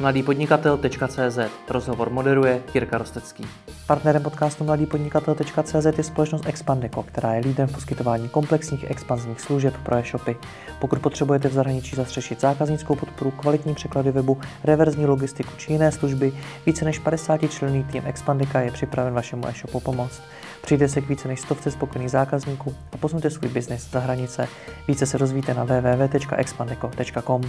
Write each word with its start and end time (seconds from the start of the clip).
mladýpodnikatel.cz 0.00 1.38
Rozhovor 1.68 2.10
moderuje 2.10 2.62
Jirka 2.74 2.98
Rostecký. 2.98 3.46
Partnerem 3.86 4.22
podcastu 4.22 4.64
mladýpodnikatel.cz 4.64 5.98
je 5.98 6.04
společnost 6.04 6.46
Expandeco, 6.46 7.02
která 7.02 7.34
je 7.34 7.40
lídrem 7.40 7.68
v 7.68 7.72
poskytování 7.72 8.28
komplexních 8.28 8.90
expanzních 8.90 9.40
služeb 9.40 9.74
pro 9.82 9.96
e-shopy. 9.96 10.36
Pokud 10.80 10.98
potřebujete 10.98 11.48
v 11.48 11.52
zahraničí 11.52 11.96
zastřešit 11.96 12.40
zákaznickou 12.40 12.94
podporu, 12.94 13.30
kvalitní 13.30 13.74
překlady 13.74 14.10
webu, 14.10 14.40
reverzní 14.64 15.06
logistiku 15.06 15.50
či 15.56 15.72
jiné 15.72 15.92
služby, 15.92 16.32
více 16.66 16.84
než 16.84 16.98
50 16.98 17.50
členný 17.50 17.84
tým 17.84 18.02
Expandika 18.06 18.60
je 18.60 18.72
připraven 18.72 19.14
vašemu 19.14 19.48
e-shopu 19.48 19.80
pomoct. 19.80 20.22
Přijde 20.62 20.88
se 20.88 21.00
k 21.00 21.08
více 21.08 21.28
než 21.28 21.40
stovce 21.40 21.70
spokojených 21.70 22.10
zákazníků 22.10 22.74
a 22.92 22.96
posuňte 22.96 23.30
svůj 23.30 23.50
biznis 23.50 23.90
za 23.90 24.00
hranice. 24.00 24.48
Více 24.88 25.06
se 25.06 25.18
rozvíte 25.18 25.54
na 25.54 25.64
www.expandeco.com. 25.64 27.42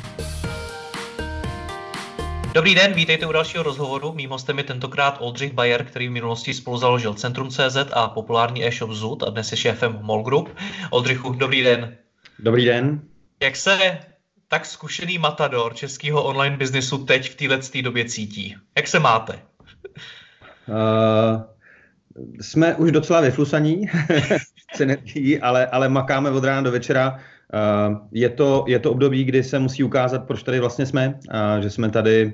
Dobrý 2.53 2.75
den, 2.75 2.93
vítejte 2.93 3.25
u 3.25 3.31
dalšího 3.31 3.63
rozhovoru. 3.63 4.13
Mým 4.13 4.29
hostem 4.29 4.57
je 4.57 4.63
tentokrát 4.63 5.17
Oldřich 5.19 5.53
Bayer, 5.53 5.85
který 5.85 6.07
v 6.07 6.11
minulosti 6.11 6.53
spolu 6.53 6.77
založil 6.77 7.13
Centrum.cz 7.13 7.77
a 7.93 8.07
populární 8.07 8.65
e-shop 8.65 8.91
Zud 8.91 9.23
a 9.23 9.29
dnes 9.29 9.51
je 9.51 9.57
šéfem 9.57 9.99
Mall 10.01 10.23
Group. 10.23 10.57
Oldřichu, 10.89 11.33
dobrý 11.33 11.63
den. 11.63 11.97
Dobrý 12.39 12.65
den. 12.65 13.01
Jak 13.41 13.55
se 13.55 13.97
tak 14.47 14.65
zkušený 14.65 15.17
matador 15.17 15.73
českého 15.73 16.23
online 16.23 16.57
biznesu 16.57 17.05
teď 17.05 17.31
v 17.31 17.35
této 17.35 17.81
době 17.81 18.05
cítí? 18.05 18.55
Jak 18.77 18.87
se 18.87 18.99
máte? 18.99 19.39
Uh, 20.67 21.41
jsme 22.41 22.75
už 22.75 22.91
docela 22.91 23.21
vyflusaní 23.21 23.89
s 24.75 24.81
energií, 24.81 25.39
ale, 25.39 25.67
ale 25.67 25.89
makáme 25.89 26.31
od 26.31 26.43
rána 26.43 26.61
do 26.61 26.71
večera. 26.71 27.19
Uh, 27.53 27.97
je, 28.11 28.29
to, 28.29 28.65
je 28.67 28.79
to 28.79 28.91
období, 28.91 29.23
kdy 29.23 29.43
se 29.43 29.59
musí 29.59 29.83
ukázat, 29.83 30.27
proč 30.27 30.43
tady 30.43 30.59
vlastně 30.59 30.85
jsme, 30.85 31.19
že 31.59 31.69
jsme 31.69 31.89
tady 31.89 32.33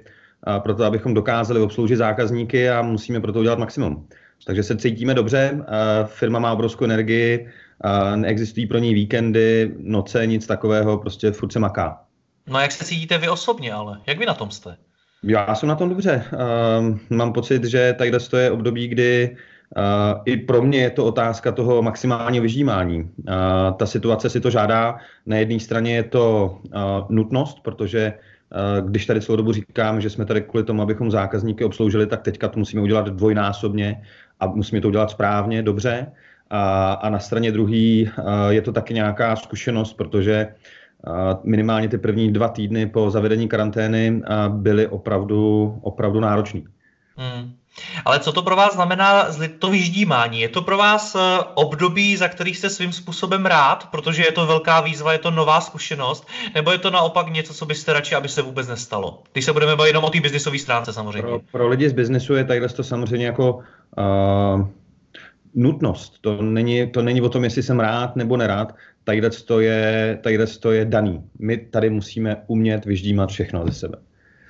proto, 0.60 0.84
abychom 0.84 1.14
dokázali 1.14 1.62
obsloužit 1.62 1.98
zákazníky 1.98 2.70
a 2.70 2.82
musíme 2.82 3.22
pro 3.22 3.34
to 3.34 3.40
udělat 3.40 3.60
maximum. 3.60 4.08
Takže 4.46 4.64
se 4.64 4.78
cítíme 4.78 5.14
dobře, 5.14 5.52
uh, 5.54 5.64
firma 6.06 6.40
má 6.40 6.54
obrovskou 6.54 6.86
energii, 6.86 7.48
uh, 7.86 8.18
neexistují 8.18 8.68
pro 8.68 8.78
ní 8.78 8.94
víkendy, 8.94 9.74
noce, 9.78 10.28
nic 10.28 10.48
takového, 10.48 10.98
prostě 10.98 11.32
furt 11.32 11.52
se 11.52 11.60
maká. 11.60 12.02
No 12.48 12.60
jak 12.60 12.72
se 12.72 12.86
cítíte 12.86 13.18
vy 13.18 13.30
osobně 13.30 13.74
ale? 13.74 14.00
Jak 14.08 14.20
vy 14.20 14.26
na 14.26 14.34
tom 14.34 14.52
jste? 14.52 14.78
Já 15.24 15.56
jsem 15.56 15.70
na 15.70 15.76
tom 15.76 15.90
dobře. 15.90 16.24
Mám 17.10 17.34
pocit, 17.34 17.64
že 17.64 17.96
tadyhle 17.98 18.20
je 18.38 18.52
období, 18.52 18.88
kdy 18.88 19.38
Uh, 19.78 20.22
I 20.26 20.38
pro 20.38 20.62
mě 20.62 20.80
je 20.80 20.90
to 20.90 21.06
otázka 21.06 21.52
toho 21.52 21.82
maximálního 21.82 22.42
vyžímání. 22.42 23.02
Uh, 23.02 23.08
ta 23.78 23.86
situace 23.86 24.30
si 24.30 24.40
to 24.40 24.50
žádá. 24.50 24.98
Na 25.26 25.38
jedné 25.38 25.60
straně 25.60 25.96
je 25.96 26.04
to 26.04 26.58
uh, 26.64 26.72
nutnost, 27.10 27.60
protože 27.60 28.14
když 28.86 29.06
tady 29.06 29.22
celou 29.22 29.36
dobu 29.36 29.54
říkám, 29.54 30.02
že 30.02 30.10
jsme 30.10 30.26
tady 30.26 30.42
kvůli 30.42 30.64
tomu, 30.64 30.82
abychom 30.82 31.12
zákazníky 31.12 31.66
obsloužili, 31.66 32.08
tak 32.08 32.22
teďka 32.22 32.48
to 32.48 32.60
musíme 32.60 32.82
udělat 32.82 33.08
dvojnásobně 33.08 34.02
a 34.40 34.48
musíme 34.48 34.82
to 34.82 34.88
udělat 34.88 35.10
správně, 35.10 35.64
dobře. 35.64 36.12
A, 36.50 36.94
a 36.94 37.10
na 37.10 37.20
straně 37.20 37.52
druhé 37.52 38.04
uh, 38.04 38.08
je 38.50 38.62
to 38.62 38.72
taky 38.72 38.94
nějaká 38.94 39.36
zkušenost, 39.36 39.94
protože 39.94 40.48
minimálně 41.44 41.90
ty 41.90 41.98
první 41.98 42.34
dva 42.34 42.48
týdny 42.48 42.86
po 42.86 43.12
zavedení 43.12 43.48
karantény 43.48 44.22
byly 44.48 44.88
opravdu, 44.88 45.78
opravdu 45.82 46.20
náročné. 46.20 46.62
Hmm. 47.18 47.54
Ale 48.06 48.20
co 48.20 48.32
to 48.32 48.42
pro 48.42 48.56
vás 48.56 48.74
znamená 48.74 49.28
to 49.60 49.70
vyždímání? 49.70 50.42
Je 50.42 50.50
to 50.50 50.62
pro 50.62 50.78
vás 50.78 51.16
eh, 51.16 51.20
období, 51.54 52.18
za 52.18 52.28
který 52.28 52.54
jste 52.54 52.70
svým 52.70 52.92
způsobem 52.92 53.46
rád, 53.46 53.92
protože 53.92 54.24
je 54.24 54.32
to 54.32 54.46
velká 54.46 54.82
výzva, 54.82 55.14
je 55.14 55.20
to 55.20 55.32
nová 55.32 55.62
zkušenost, 55.62 56.28
nebo 56.56 56.72
je 56.72 56.78
to 56.78 56.92
naopak 56.92 57.34
něco, 57.34 57.54
co 57.54 57.66
byste 57.66 57.94
radši, 57.94 58.16
aby 58.16 58.30
se 58.30 58.42
vůbec 58.42 58.68
nestalo? 58.68 59.24
Když 59.34 59.46
se 59.46 59.54
budeme 59.54 59.76
bavit 59.76 59.90
jenom 59.90 60.04
o 60.04 60.10
té 60.10 60.20
biznisové 60.20 60.60
stránce 60.60 60.94
samozřejmě. 60.94 61.22
Pro, 61.22 61.40
pro 61.52 61.68
lidi 61.68 61.90
z 61.90 61.94
biznesu 61.94 62.36
je 62.36 62.44
tadyhle 62.44 62.70
to 62.70 62.84
samozřejmě 62.84 63.26
jako 63.26 63.60
uh, 63.98 64.68
nutnost. 65.56 66.18
To 66.22 66.42
není, 66.42 66.92
to 66.92 67.02
není 67.02 67.22
o 67.22 67.30
tom, 67.30 67.44
jestli 67.44 67.64
jsem 67.64 67.80
rád 67.80 68.16
nebo 68.16 68.38
nerád. 68.38 68.76
Tadyhle 69.04 69.30
to 69.30 69.60
je, 69.60 70.20
tadyhle 70.24 70.48
to 70.48 70.72
je 70.72 70.86
daný. 70.86 71.24
My 71.40 71.58
tady 71.58 71.90
musíme 71.90 72.38
umět 72.48 72.86
vyždímat 72.86 73.30
všechno 73.30 73.66
ze 73.66 73.74
sebe. 73.74 73.98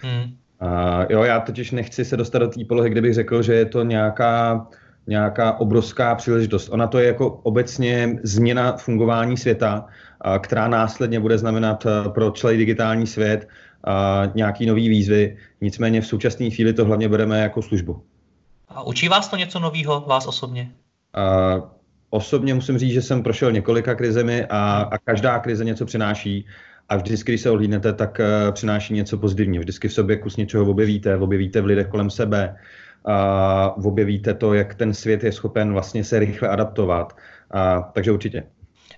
Hmm. 0.02 0.36
Uh, 0.62 1.06
jo, 1.10 1.24
já 1.24 1.40
totiž 1.40 1.72
nechci 1.72 2.06
se 2.06 2.18
dostat 2.18 2.40
do 2.40 2.48
té 2.48 2.66
polohy, 2.66 2.90
kde 2.90 3.02
bych 3.02 3.14
řekl, 3.14 3.42
že 3.42 3.54
je 3.54 3.66
to 3.66 3.84
nějaká, 3.84 4.68
nějaká 5.08 5.60
obrovská 5.60 6.16
příležitost. 6.16 6.70
Ona 6.70 6.88
to 6.88 7.00
je 7.00 7.08
jako 7.08 7.30
obecně 7.30 8.20
změna 8.24 8.78
fungování 8.78 9.38
světa, 9.38 9.86
uh, 10.26 10.38
která 10.38 10.68
následně 10.68 11.20
bude 11.20 11.38
znamenat 11.38 11.86
uh, 11.86 12.14
pro 12.14 12.32
celý 12.32 12.58
digitální 12.58 13.08
svět 13.08 13.48
uh, 13.88 14.36
nějaký 14.36 14.66
nový 14.66 14.90
výzvy. 14.90 15.38
Nicméně 15.62 16.02
v 16.02 16.08
současné 16.08 16.50
chvíli 16.50 16.74
to 16.74 16.86
hlavně 16.86 17.10
bereme 17.10 17.42
jako 17.42 17.62
službu. 17.62 18.04
A 18.70 18.84
učí 18.84 19.08
vás 19.08 19.28
to 19.28 19.36
něco 19.36 19.60
nového, 19.60 20.02
vás 20.08 20.28
osobně? 20.28 20.72
Uh, 21.18 21.64
osobně 22.10 22.54
musím 22.54 22.78
říct, 22.78 22.94
že 22.94 23.02
jsem 23.02 23.24
prošel 23.24 23.52
několika 23.52 23.96
krizemi 23.96 24.46
a, 24.50 24.90
a 24.92 24.98
každá 24.98 25.40
krize 25.40 25.66
něco 25.66 25.86
přináší 25.86 26.46
a 26.90 26.96
vždycky, 26.96 27.32
když 27.32 27.42
se 27.42 27.52
ohlídnete, 27.52 27.94
tak 27.94 28.20
uh, 28.20 28.52
přináší 28.52 28.94
něco 28.94 29.18
pozitivního. 29.18 29.62
Vždycky 29.62 29.88
v 29.88 29.94
sobě 29.94 30.18
kus 30.18 30.36
něčeho 30.36 30.66
objevíte, 30.66 31.18
objevíte 31.18 31.62
v 31.62 31.66
lidech 31.66 31.88
kolem 31.88 32.10
sebe, 32.10 32.56
uh, 33.78 33.88
objevíte 33.88 34.34
to, 34.34 34.54
jak 34.54 34.76
ten 34.76 34.94
svět 34.94 35.24
je 35.24 35.32
schopen 35.32 35.74
vlastně 35.74 36.04
se 36.04 36.20
rychle 36.20 36.50
adaptovat. 36.50 37.14
Uh, 37.56 37.84
takže 37.94 38.12
určitě. 38.12 38.44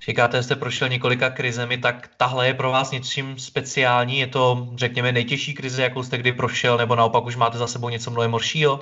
Říkáte, 0.06 0.38
že 0.38 0.44
jste 0.44 0.56
prošel 0.56 0.90
několika 0.90 1.30
krizemi, 1.30 1.78
tak 1.78 2.10
tahle 2.18 2.48
je 2.48 2.54
pro 2.54 2.72
vás 2.72 2.92
něčím 2.92 3.40
speciální? 3.40 4.20
Je 4.20 4.28
to, 4.28 4.68
řekněme, 4.76 5.12
nejtěžší 5.12 5.54
krize, 5.54 5.84
jakou 5.84 6.04
jste 6.04 6.18
kdy 6.18 6.32
prošel, 6.32 6.78
nebo 6.78 6.96
naopak 6.96 7.26
už 7.26 7.36
máte 7.36 7.58
za 7.58 7.68
sebou 7.68 7.90
něco 7.90 8.12
mnohem 8.12 8.32
horšího? 8.32 8.80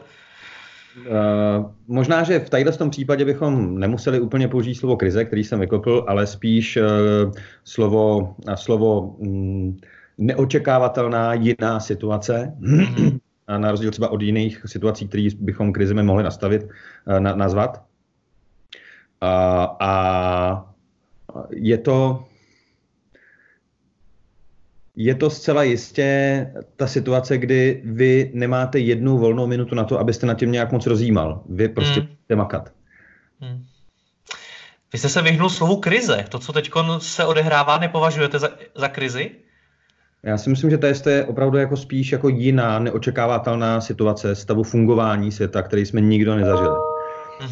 Uh, 0.98 1.72
možná, 1.88 2.24
že 2.24 2.40
v 2.40 2.50
tadyhle 2.50 2.74
tom 2.74 2.90
případě 2.90 3.26
bychom 3.26 3.80
nemuseli 3.80 4.20
úplně 4.20 4.48
použít 4.48 4.76
slovo 4.76 4.98
krize, 4.98 5.26
který 5.26 5.44
jsem 5.44 5.60
vykopl, 5.60 6.06
ale 6.08 6.28
spíš 6.28 6.78
uh, 6.78 7.32
slovo, 7.64 8.18
uh, 8.18 8.54
slovo 8.56 9.02
um, 9.02 9.78
neočekávatelná 10.18 11.34
jiná 11.34 11.80
situace. 11.80 12.54
Mm-hmm. 12.60 13.20
A 13.48 13.58
na 13.58 13.72
rozdíl 13.72 13.92
třeba 13.92 14.10
od 14.10 14.22
jiných 14.22 14.62
situací, 14.66 15.08
které 15.08 15.28
bychom 15.40 15.74
krizemi 15.74 16.04
mohli 16.04 16.24
nastavit, 16.24 16.68
na, 17.20 17.36
nazvat. 17.36 17.78
Uh, 17.78 19.30
a 19.80 20.74
je 21.50 21.78
to, 21.78 22.26
je 24.96 25.16
to 25.16 25.30
zcela 25.30 25.64
jistě 25.64 26.48
ta 26.76 26.88
situace, 26.88 27.38
kdy 27.38 27.82
vy 27.86 28.32
nemáte 28.34 28.80
jednu 28.80 29.18
volnou 29.18 29.48
minutu 29.48 29.76
na 29.76 29.84
to, 29.84 30.00
abyste 30.00 30.26
nad 30.26 30.34
tím 30.34 30.52
nějak 30.52 30.72
moc 30.72 30.86
rozjímal. 30.86 31.42
Vy 31.50 31.70
prostě 31.70 32.00
hmm. 32.00 32.10
můžete 32.10 32.36
makat. 32.36 32.72
Hmm. 33.40 33.66
Vy 34.94 35.00
jste 35.00 35.10
se 35.10 35.22
vyhnul 35.22 35.50
slovu 35.50 35.76
krize. 35.76 36.26
To, 36.30 36.40
co 36.40 36.54
teď 36.54 36.72
se 36.98 37.26
odehrává, 37.26 37.78
nepovažujete 37.78 38.40
za, 38.40 38.50
za 38.76 38.88
krizi? 38.88 39.32
Já 40.24 40.38
si 40.38 40.50
myslím, 40.50 40.70
že 40.70 40.78
to 40.78 40.86
je, 40.86 40.96
to 40.96 41.10
je 41.10 41.26
opravdu 41.26 41.58
jako 41.58 41.78
spíš 41.78 42.12
jako 42.12 42.30
jiná, 42.30 42.80
neočekávatelná 42.80 43.82
situace 43.82 44.36
stavu 44.36 44.64
fungování 44.64 45.32
světa, 45.32 45.62
který 45.62 45.86
jsme 45.86 46.02
nikdo 46.02 46.36
nezažili. 46.36 46.95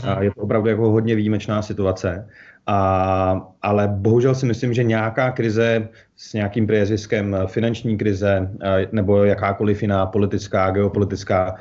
A 0.04 0.24
je 0.24 0.32
to 0.32 0.42
opravdu 0.42 0.70
jako 0.70 0.92
hodně 0.92 1.16
výjimečná 1.16 1.62
situace. 1.62 2.28
A, 2.68 3.48
ale 3.62 3.88
bohužel 3.88 4.36
si 4.36 4.46
myslím, 4.46 4.74
že 4.74 4.84
nějaká 4.84 5.32
krize 5.32 5.88
s 6.16 6.34
nějakým 6.34 6.68
prieziskem 6.68 7.38
finanční 7.48 7.98
krize 7.98 8.50
nebo 8.92 9.24
jakákoliv 9.24 9.82
jiná 9.82 10.06
politická, 10.06 10.72
geopolitická, 10.72 11.56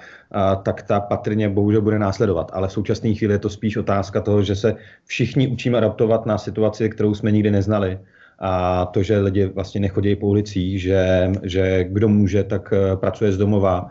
tak 0.62 0.82
ta 0.82 1.00
patrně 1.00 1.48
bohužel 1.48 1.82
bude 1.82 1.98
následovat. 1.98 2.50
Ale 2.54 2.68
v 2.68 2.72
současné 2.72 3.14
chvíli 3.14 3.34
je 3.34 3.38
to 3.38 3.48
spíš 3.48 3.76
otázka 3.76 4.20
toho, 4.20 4.42
že 4.42 4.56
se 4.56 4.74
všichni 5.04 5.48
učíme 5.48 5.78
adaptovat 5.78 6.26
na 6.26 6.38
situaci, 6.38 6.88
kterou 6.90 7.14
jsme 7.14 7.30
nikdy 7.30 7.50
neznali. 7.50 7.98
A 8.38 8.86
to, 8.86 9.02
že 9.02 9.18
lidi 9.18 9.46
vlastně 9.46 9.80
nechodí 9.80 10.16
po 10.16 10.26
ulicích, 10.26 10.82
že, 10.82 11.32
že 11.42 11.84
kdo 11.84 12.08
může, 12.08 12.44
tak 12.44 12.74
pracuje 13.00 13.32
z 13.32 13.36
domova, 13.36 13.90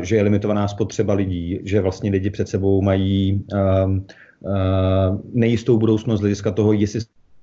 že 0.00 0.16
je 0.16 0.22
limitovaná 0.22 0.68
spotřeba 0.68 1.14
lidí, 1.14 1.60
že 1.64 1.80
vlastně 1.80 2.10
lidi 2.10 2.30
před 2.30 2.48
sebou 2.48 2.82
mají 2.82 3.44
um, 3.84 4.06
uh, 4.40 5.20
nejistou 5.34 5.78
budoucnost 5.78 6.18
z 6.18 6.20
hlediska 6.20 6.50
toho, 6.50 6.72
jestli 6.72 7.00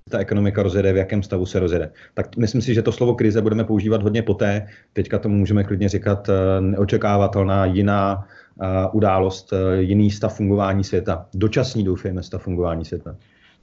ta 0.10 0.20
ekonomika 0.20 0.64
rozjede, 0.64 0.94
v 0.94 0.98
jakém 0.98 1.24
stavu 1.24 1.46
se 1.46 1.60
rozjede. 1.60 1.92
Tak 2.14 2.38
myslím 2.38 2.62
si, 2.62 2.74
že 2.74 2.82
to 2.82 2.92
slovo 2.92 3.16
krize 3.16 3.42
budeme 3.42 3.64
používat 3.64 4.04
hodně 4.04 4.22
poté. 4.22 4.68
Teďka 4.94 5.20
tomu 5.20 5.36
můžeme 5.38 5.64
klidně 5.64 5.90
říkat 5.90 6.30
uh, 6.30 6.36
neočekávatelná 6.66 7.66
jiná 7.66 8.28
uh, 8.62 8.68
událost, 8.92 9.54
uh, 9.54 9.60
jiný 9.80 10.12
stav 10.12 10.36
fungování 10.36 10.84
světa. 10.84 11.26
Dočasný, 11.34 11.84
doufejme, 11.84 12.24
stav 12.24 12.44
fungování 12.44 12.86
světa. 12.86 13.16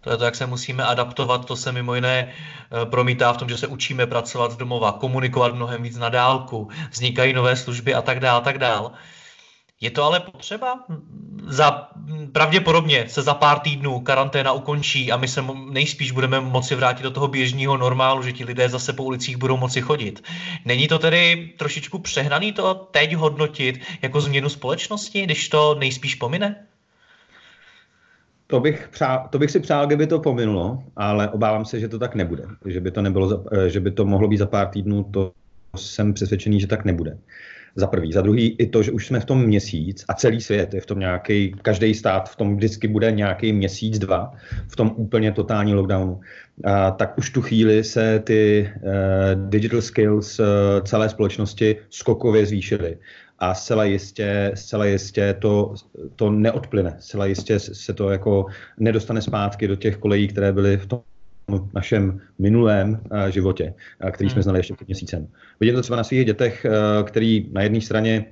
To 0.07 0.13
je 0.13 0.17
to, 0.17 0.25
jak 0.25 0.35
se 0.35 0.47
musíme 0.47 0.85
adaptovat, 0.85 1.45
to 1.45 1.57
se 1.57 1.73
mimo 1.73 1.95
jiné 1.95 2.29
eh, 2.29 2.87
promítá 2.87 3.33
v 3.33 3.37
tom, 3.37 3.49
že 3.49 3.59
se 3.59 3.67
učíme 3.67 4.07
pracovat 4.07 4.53
z 4.53 4.57
domova, 4.57 4.93
komunikovat 4.93 5.55
mnohem 5.55 5.83
víc 5.83 5.97
na 5.99 6.09
dálku, 6.09 6.69
vznikají 6.91 7.33
nové 7.33 7.57
služby 7.57 7.95
a 7.95 8.03
tak 8.03 8.21
dále, 8.21 8.41
tak 8.41 8.59
dále. 8.59 8.91
Je 9.81 9.91
to 9.91 10.05
ale 10.05 10.21
potřeba? 10.21 10.85
Za, 11.47 11.89
pravděpodobně 12.33 13.09
se 13.09 13.23
za 13.23 13.35
pár 13.35 13.59
týdnů 13.59 14.01
karanténa 14.01 14.53
ukončí 14.53 15.13
a 15.13 15.17
my 15.17 15.29
se 15.29 15.45
nejspíš 15.71 16.11
budeme 16.11 16.41
moci 16.41 16.75
vrátit 16.75 17.03
do 17.03 17.11
toho 17.11 17.29
běžného 17.29 17.77
normálu, 17.77 18.23
že 18.23 18.33
ti 18.33 18.45
lidé 18.45 18.69
zase 18.69 18.93
po 18.93 19.03
ulicích 19.03 19.37
budou 19.37 19.57
moci 19.57 19.83
chodit. 19.83 20.23
Není 20.65 20.89
to 20.89 20.99
tedy 20.99 21.53
trošičku 21.59 21.99
přehnaný 21.99 22.53
to 22.53 22.75
teď 22.75 23.15
hodnotit 23.15 23.81
jako 24.03 24.21
změnu 24.21 24.49
společnosti, 24.49 25.23
když 25.23 25.49
to 25.49 25.75
nejspíš 25.75 26.15
pomine? 26.15 26.67
To 28.47 28.61
bych, 28.61 28.89
přál, 28.93 29.29
to 29.31 29.39
bych 29.39 29.51
si 29.51 29.61
přál, 29.61 29.87
kdyby 29.87 30.07
to 30.07 30.19
pominulo, 30.21 30.83
ale 30.97 31.31
obávám 31.31 31.65
se, 31.65 31.81
že 31.81 31.89
to 31.89 31.99
tak 31.99 32.15
nebude. 32.15 32.45
Že 32.67 32.81
by 32.81 32.91
to, 32.91 33.03
nebylo 33.03 33.29
za, 33.29 33.43
že 33.67 33.81
by 33.81 33.91
to 33.91 34.05
mohlo 34.05 34.29
být 34.29 34.37
za 34.37 34.47
pár 34.47 34.69
týdnů, 34.69 35.05
to 35.05 35.33
jsem 35.77 36.15
přesvědčený, 36.15 36.61
že 36.61 36.67
tak 36.67 36.85
nebude. 36.85 37.19
Za 37.79 37.87
prvý. 37.87 38.13
Za 38.13 38.21
druhý 38.21 38.57
i 38.59 38.67
to, 38.67 38.83
že 38.83 38.93
už 38.93 39.07
jsme 39.07 39.21
v 39.21 39.25
tom 39.25 39.43
měsíc 39.43 40.05
a 40.09 40.15
celý 40.15 40.41
svět 40.41 40.75
je 40.75 40.81
v 40.81 40.87
tom 40.87 40.99
nějaký, 40.99 41.55
každý 41.63 41.95
stát 41.95 42.29
v 42.29 42.37
tom 42.37 42.57
vždycky 42.57 42.89
bude 42.89 43.13
nějaký 43.13 43.53
měsíc, 43.53 43.99
dva 43.99 44.33
v 44.69 44.77
tom 44.77 44.93
úplně 44.97 45.33
totální 45.33 45.75
lockdownu. 45.75 46.21
A, 46.65 46.91
tak 46.91 47.19
už 47.19 47.31
tu 47.31 47.43
chvíli 47.43 47.85
se 47.85 48.19
ty 48.25 48.71
uh, 48.77 49.51
digital 49.51 49.83
skills 49.83 50.39
uh, 50.39 50.47
celé 50.85 51.09
společnosti 51.09 51.77
skokově 51.91 52.47
zvýšily 52.47 52.97
a 53.39 53.55
zcela 53.55 53.85
jistě, 53.85 54.53
zcela 54.55 54.85
jistě 54.85 55.35
to, 55.39 55.75
to 56.17 56.31
neodplyne. 56.31 56.97
Zcela 56.99 57.27
jistě 57.27 57.59
se 57.59 57.93
to 57.93 58.11
jako 58.11 58.47
nedostane 58.79 59.23
zpátky 59.23 59.69
do 59.69 59.77
těch 59.77 59.97
kolejí, 59.97 60.29
které 60.29 60.53
byly 60.53 60.77
v 60.77 60.87
tom 60.87 61.01
našem 61.75 62.21
minulém 62.39 62.91
uh, 62.91 63.27
životě, 63.27 63.75
uh, 64.05 64.11
který 64.11 64.31
jsme 64.31 64.35
hmm. 64.35 64.43
znali 64.43 64.59
ještě 64.59 64.75
před 64.75 64.89
měsícem. 64.89 65.29
Vidím 65.61 65.75
to 65.75 65.83
třeba 65.83 65.97
na 65.97 66.05
svých 66.05 66.27
dětech, 66.27 66.67
uh, 66.69 67.07
který 67.07 67.51
na 67.53 67.63
jedné 67.63 67.81
straně 67.81 68.25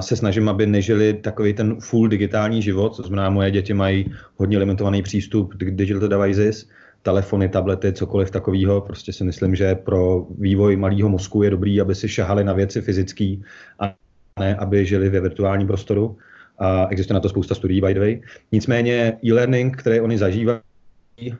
se 0.00 0.16
snažím, 0.16 0.48
aby 0.48 0.66
nežili 0.66 1.14
takový 1.14 1.52
ten 1.52 1.80
full 1.80 2.08
digitální 2.08 2.62
život, 2.62 2.96
to 2.96 3.02
znamená, 3.02 3.30
moje 3.30 3.50
děti 3.50 3.74
mají 3.74 4.12
hodně 4.36 4.58
limitovaný 4.58 5.02
přístup 5.02 5.54
k 5.54 5.70
digital 5.76 6.08
devices, 6.08 6.68
telefony, 7.02 7.48
tablety, 7.48 7.92
cokoliv 7.92 8.30
takového. 8.30 8.80
Prostě 8.80 9.12
si 9.12 9.24
myslím, 9.24 9.54
že 9.54 9.74
pro 9.74 10.26
vývoj 10.38 10.76
malého 10.76 11.08
mozku 11.08 11.42
je 11.42 11.50
dobrý, 11.50 11.80
aby 11.80 11.94
si 11.94 12.08
šahali 12.08 12.44
na 12.44 12.52
věci 12.52 12.80
fyzické 12.80 13.36
a 13.78 13.94
ne, 14.38 14.56
aby 14.56 14.86
žili 14.86 15.08
ve 15.08 15.20
virtuálním 15.20 15.66
prostoru. 15.66 16.16
A 16.58 16.86
existuje 16.90 17.14
na 17.14 17.20
to 17.20 17.28
spousta 17.28 17.54
studií, 17.54 17.80
by 17.80 17.94
the 17.94 18.00
way. 18.00 18.20
Nicméně 18.52 19.18
e-learning, 19.24 19.76
které 19.76 20.00
oni 20.00 20.18
zažívají, 20.18 20.58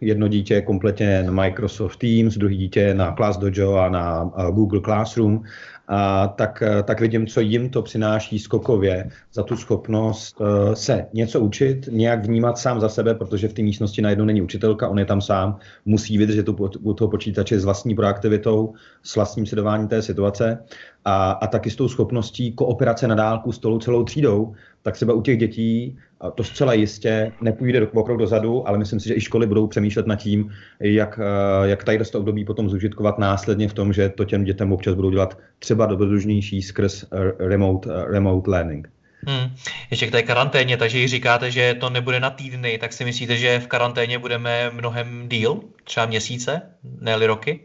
jedno 0.01 0.29
dítě 0.29 0.63
kompletně 0.63 1.23
na 1.23 1.33
Microsoft 1.33 1.97
Teams, 1.97 2.37
druhý 2.37 2.57
dítě 2.57 2.95
na 2.95 3.13
ClassDojo 3.13 3.75
a 3.75 3.89
na 3.89 4.31
Google 4.51 4.81
Classroom, 4.81 5.43
a 5.89 6.29
tak, 6.29 6.63
tak 6.85 7.01
vidím, 7.01 7.27
co 7.27 7.41
jim 7.41 7.71
to 7.71 7.83
přináší 7.83 8.39
skokově 8.39 9.11
za 9.33 9.43
tu 9.43 9.57
schopnost 9.57 10.41
uh, 10.41 10.73
se 10.73 11.07
něco 11.13 11.41
učit, 11.41 11.89
nějak 11.93 12.27
vnímat 12.27 12.59
sám 12.59 12.81
za 12.81 12.89
sebe, 12.89 13.15
protože 13.15 13.49
v 13.49 13.53
té 13.53 13.63
místnosti 13.63 14.03
najednou 14.03 14.25
není 14.25 14.43
učitelka, 14.43 14.89
on 14.89 14.99
je 14.99 15.05
tam 15.05 15.21
sám, 15.21 15.57
musí 15.85 16.19
vydržet 16.19 16.43
tu, 16.43 16.71
u 16.81 16.95
toho 16.95 17.11
počítače 17.11 17.61
s 17.61 17.65
vlastní 17.65 17.95
proaktivitou, 17.95 18.75
s 19.03 19.17
vlastním 19.17 19.47
sledováním 19.47 19.89
té 19.89 20.03
situace. 20.03 20.59
A, 21.05 21.31
a 21.31 21.47
taky 21.47 21.71
s 21.71 21.77
tou 21.77 21.89
schopností 21.89 22.53
kooperace 22.53 23.09
na 23.09 23.15
dálku 23.15 23.53
s 23.53 23.59
tou 23.59 23.79
celou 23.79 24.05
třídou, 24.05 24.55
tak 24.83 24.95
třeba 24.95 25.15
u 25.15 25.23
těch 25.23 25.39
dětí 25.39 25.99
to 26.35 26.45
zcela 26.45 26.73
jistě 26.73 27.33
nepůjde 27.41 27.89
o 27.89 28.03
krok 28.03 28.19
dozadu, 28.19 28.69
ale 28.69 28.79
myslím 28.79 29.01
si, 29.01 29.09
že 29.09 29.15
i 29.15 29.21
školy 29.21 29.47
budou 29.47 29.67
přemýšlet 29.67 30.07
nad 30.07 30.17
tím, 30.17 30.53
jak, 30.81 31.21
eh, 31.23 31.69
jak 31.69 31.85
tady 31.85 31.99
to 31.99 32.19
období 32.19 32.45
potom 32.45 32.71
zužitkovat 32.71 33.19
následně 33.19 33.69
v 33.69 33.73
tom, 33.73 33.93
že 33.93 34.09
to 34.09 34.25
těm 34.25 34.45
dětem 34.45 34.73
občas 34.73 34.95
budou 34.95 35.11
dělat 35.11 35.39
třeba 35.59 35.87
dobrodružnější 35.87 36.63
skrz 36.63 37.05
eh, 37.13 37.49
remote, 37.49 37.91
eh, 37.93 38.05
remote 38.05 38.51
learning. 38.51 38.89
Hmm. 39.27 39.51
Ještě 39.91 40.07
k 40.07 40.11
té 40.11 40.23
karanténě, 40.23 40.77
takže 40.77 40.99
když 40.99 41.11
říkáte, 41.11 41.51
že 41.51 41.75
to 41.75 41.91
nebude 41.91 42.21
na 42.21 42.31
týdny, 42.31 42.79
tak 42.79 42.93
si 42.93 43.05
myslíte, 43.05 43.37
že 43.37 43.61
v 43.61 43.67
karanténě 43.67 44.19
budeme 44.19 44.71
mnohem 44.71 45.29
díl, 45.29 45.61
třeba 45.85 46.07
měsíce, 46.07 46.63
ne 47.01 47.27
roky? 47.27 47.61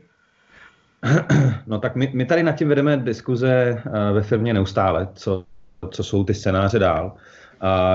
No 1.68 1.80
tak 1.80 1.96
my, 1.96 2.12
my 2.14 2.26
tady 2.26 2.44
nad 2.44 2.52
tím 2.52 2.70
vedeme 2.70 2.98
diskuze 2.98 3.82
ve 4.14 4.22
firmě 4.22 4.54
neustále, 4.54 5.08
co, 5.14 5.44
co 5.92 6.04
jsou 6.04 6.24
ty 6.24 6.34
scénáře 6.34 6.80
dál. 6.80 7.14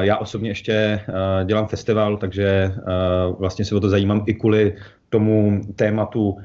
Já 0.00 0.16
osobně 0.16 0.50
ještě 0.50 1.00
dělám 1.44 1.66
festival, 1.66 2.16
takže 2.16 2.72
vlastně 3.38 3.64
se 3.64 3.74
o 3.74 3.80
to 3.80 3.88
zajímám 3.88 4.24
i 4.26 4.34
kvůli 4.34 4.76
tomu 5.08 5.60
tématu 5.76 6.36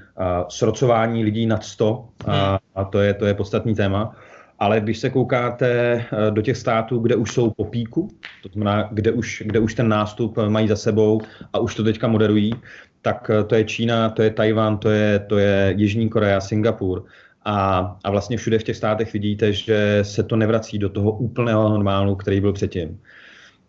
srocování 0.50 1.24
lidí 1.24 1.46
nad 1.46 1.64
100 1.64 2.06
a, 2.28 2.60
a 2.76 2.84
to, 2.84 3.00
je, 3.00 3.14
to 3.14 3.26
je 3.26 3.34
podstatný 3.34 3.76
téma. 3.76 4.16
Ale 4.60 4.80
když 4.80 5.00
se 5.00 5.10
koukáte 5.10 6.04
do 6.30 6.42
těch 6.42 6.58
států, 6.58 7.00
kde 7.00 7.16
už 7.16 7.32
jsou 7.32 7.50
po 7.50 7.66
píku, 7.66 8.10
to 8.44 8.50
znamená, 8.50 8.90
kde 8.92 9.12
už, 9.12 9.44
kde 9.46 9.60
už 9.60 9.74
ten 9.74 9.88
nástup 9.88 10.38
mají 10.48 10.68
za 10.68 10.76
sebou 10.76 11.22
a 11.54 11.60
už 11.60 11.76
to 11.76 11.84
teďka 11.84 12.08
moderují, 12.08 12.54
tak 13.02 13.32
to 13.48 13.56
je 13.56 13.64
Čína, 13.64 14.10
to 14.10 14.22
je 14.22 14.30
Tajvan, 14.30 14.78
to 14.78 14.90
je, 14.90 15.20
to 15.20 15.38
je 15.38 15.74
Jižní 15.78 16.10
Korea, 16.10 16.40
Singapur. 16.40 17.04
A, 17.46 17.98
a 18.04 18.12
vlastně 18.12 18.38
všude 18.38 18.60
v 18.60 18.64
těch 18.64 18.78
státech 18.78 19.14
vidíte, 19.14 19.54
že 19.54 20.00
se 20.02 20.24
to 20.24 20.36
nevrací 20.36 20.80
do 20.80 20.90
toho 20.90 21.12
úplného 21.12 21.70
normálu, 21.70 22.16
který 22.16 22.42
byl 22.42 22.54
předtím. 22.54 23.00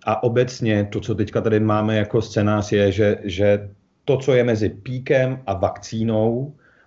A 0.06 0.22
obecně 0.22 0.88
to, 0.92 1.00
co 1.00 1.14
teďka 1.14 1.40
tady 1.40 1.60
máme 1.60 1.96
jako 1.96 2.22
scénář, 2.22 2.72
je, 2.72 2.92
že, 2.92 3.16
že 3.24 3.68
to, 4.04 4.16
co 4.16 4.34
je 4.34 4.44
mezi 4.44 4.68
píkem 4.68 5.38
a 5.46 5.54
vakcínou, 5.54 6.30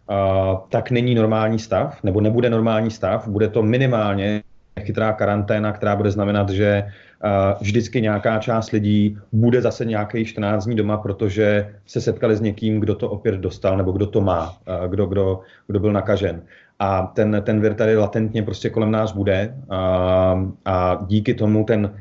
uh, 0.10 0.58
tak 0.70 0.92
není 0.92 1.16
normální 1.16 1.60
stav, 1.60 2.04
nebo 2.04 2.22
nebude 2.22 2.50
normální 2.50 2.92
stav, 2.92 3.28
bude 3.28 3.48
to 3.48 3.64
minimálně 3.64 4.44
chytrá 4.80 5.14
karanténa, 5.14 5.72
která 5.72 5.96
bude 5.96 6.12
znamenat, 6.12 6.50
že 6.50 6.84
uh, 6.84 7.30
vždycky 7.62 8.02
nějaká 8.02 8.40
část 8.40 8.72
lidí 8.72 9.18
bude 9.32 9.62
zase 9.62 9.86
nějaký 9.86 10.26
14 10.26 10.66
dní 10.66 10.76
doma, 10.76 10.98
protože 10.98 11.74
se 11.86 12.02
setkali 12.02 12.36
s 12.36 12.42
někým, 12.42 12.80
kdo 12.80 12.96
to 12.96 13.10
opět 13.10 13.36
dostal, 13.36 13.78
nebo 13.78 13.92
kdo 13.92 14.08
to 14.08 14.22
má, 14.22 14.50
uh, 14.50 14.88
kdo, 14.88 15.06
kdo, 15.06 15.40
kdo 15.68 15.80
byl 15.80 15.94
nakažen. 15.94 16.42
A 16.80 17.02
ten, 17.02 17.42
ten 17.46 17.62
vir 17.62 17.74
tady 17.74 17.98
latentně 17.98 18.44
prostě 18.44 18.70
kolem 18.70 18.92
nás 18.92 19.12
bude 19.12 19.56
a, 19.70 20.50
a 20.66 21.06
díky 21.08 21.34
tomu 21.34 21.64
ten 21.64 21.98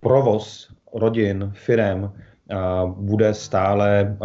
provoz 0.00 0.74
rodin, 0.94 1.50
firem 1.54 2.12
bude 2.86 3.34
stále 3.34 4.16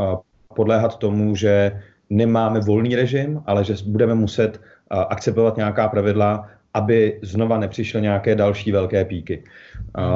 podléhat 0.56 0.98
tomu, 0.98 1.36
že 1.36 1.82
nemáme 2.10 2.60
volný 2.60 2.96
režim, 2.96 3.42
ale 3.46 3.64
že 3.64 3.74
budeme 3.86 4.16
muset 4.16 4.62
akceptovat 4.90 5.58
nějaká 5.58 5.88
pravidla, 5.88 6.48
aby 6.74 7.20
znova 7.22 7.58
nepřišly 7.58 8.02
nějaké 8.02 8.36
další 8.36 8.72
velké 8.72 9.06
píky. 9.06 9.44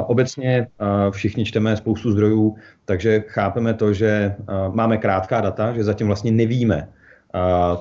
Obecně 0.06 0.66
všichni 1.10 1.44
čteme 1.44 1.76
spoustu 1.76 2.10
zdrojů, 2.12 2.56
takže 2.84 3.24
chápeme 3.26 3.74
to, 3.74 3.92
že 3.92 4.34
máme 4.70 4.98
krátká 4.98 5.40
data, 5.40 5.72
že 5.72 5.84
zatím 5.84 6.06
vlastně 6.06 6.32
nevíme, 6.32 6.88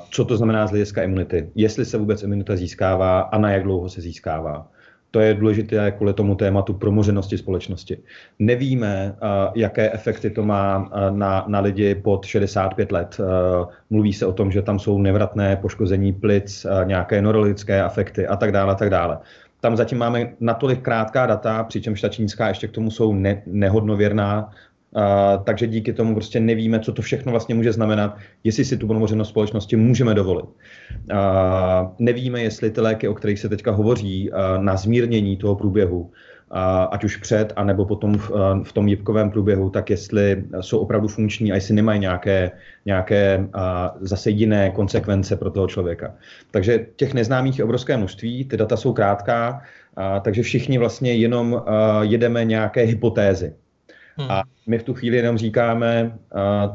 co 0.09 0.25
to 0.25 0.37
znamená 0.37 0.67
z 0.67 0.69
hlediska 0.69 1.03
imunity, 1.03 1.49
jestli 1.55 1.85
se 1.85 1.97
vůbec 1.97 2.23
imunita 2.23 2.55
získává 2.55 3.19
a 3.19 3.37
na 3.37 3.51
jak 3.51 3.63
dlouho 3.63 3.89
se 3.89 4.01
získává. 4.01 4.67
To 5.11 5.19
je 5.19 5.33
důležité 5.33 5.91
kvůli 5.91 6.13
tomu 6.13 6.35
tématu 6.35 6.73
promořenosti 6.73 7.37
společnosti. 7.37 7.97
Nevíme, 8.39 9.15
jaké 9.55 9.91
efekty 9.91 10.29
to 10.29 10.43
má 10.43 10.89
na, 11.09 11.45
na 11.47 11.59
lidi 11.59 11.95
pod 11.95 12.25
65 12.25 12.91
let. 12.91 13.17
Mluví 13.89 14.13
se 14.13 14.25
o 14.25 14.33
tom, 14.33 14.51
že 14.51 14.61
tam 14.61 14.79
jsou 14.79 14.97
nevratné 14.97 15.55
poškození 15.55 16.13
plic, 16.13 16.65
nějaké 16.83 17.21
neurologické 17.21 17.81
afekty 17.81 18.27
a 18.27 18.35
tak 18.35 18.51
dále, 18.51 18.71
a 18.71 18.75
tak 18.75 18.89
dále. 18.89 19.17
Tam 19.61 19.77
zatím 19.77 19.97
máme 19.97 20.33
natolik 20.39 20.81
krátká 20.81 21.25
data, 21.25 21.63
přičemž 21.63 22.01
ta 22.01 22.09
čínská 22.09 22.47
ještě 22.47 22.67
k 22.67 22.71
tomu 22.71 22.91
jsou 22.91 23.13
ne, 23.13 23.41
nehodnověrná, 23.45 24.51
Takže 25.43 25.67
díky 25.67 25.93
tomu 25.93 26.13
prostě 26.13 26.39
nevíme, 26.39 26.79
co 26.79 26.93
to 26.93 27.01
všechno 27.01 27.31
vlastně 27.31 27.55
může 27.55 27.73
znamenat, 27.73 28.17
jestli 28.43 28.65
si 28.65 28.77
tu 28.77 28.87
pomořenost 28.87 29.29
společnosti 29.29 29.75
můžeme 29.75 30.13
dovolit. 30.13 30.49
Nevíme, 31.99 32.41
jestli 32.41 32.71
ty 32.71 32.81
léky, 32.81 33.07
o 33.07 33.13
kterých 33.13 33.39
se 33.39 33.49
teďka 33.49 33.71
hovoří, 33.71 34.29
na 34.57 34.77
zmírnění 34.77 35.37
toho 35.37 35.55
průběhu, 35.55 36.11
ať 36.91 37.03
už 37.03 37.17
před, 37.17 37.53
anebo 37.55 37.85
potom 37.85 38.17
v, 38.17 38.31
v 38.63 38.73
tom 38.73 38.87
jibkovém 38.87 39.31
průběhu, 39.31 39.69
tak 39.69 39.89
jestli 39.89 40.43
jsou 40.61 40.79
opravdu 40.79 41.07
funkční 41.07 41.51
a 41.51 41.55
jestli 41.55 41.73
nemají 41.73 41.99
nějaké, 41.99 42.51
nějaké 42.85 43.47
zase 44.01 44.29
jiné 44.29 44.69
konsekvence 44.69 45.35
pro 45.35 45.51
toho 45.51 45.67
člověka. 45.67 46.15
Takže 46.51 46.85
těch 46.95 47.13
neznámých 47.13 47.57
je 47.57 47.63
obrovské 47.65 47.97
množství, 47.97 48.45
ty 48.45 48.57
data 48.57 48.77
jsou 48.77 48.93
krátká, 48.93 49.61
takže 50.21 50.43
všichni 50.43 50.77
vlastně 50.77 51.13
jenom 51.13 51.63
jedeme 52.01 52.45
nějaké 52.45 52.81
hypotézy. 52.81 53.53
Hmm. 54.17 54.31
A 54.31 54.43
my 54.67 54.77
v 54.77 54.83
tu 54.83 54.93
chvíli 54.93 55.17
jenom 55.17 55.37
říkáme, 55.37 56.17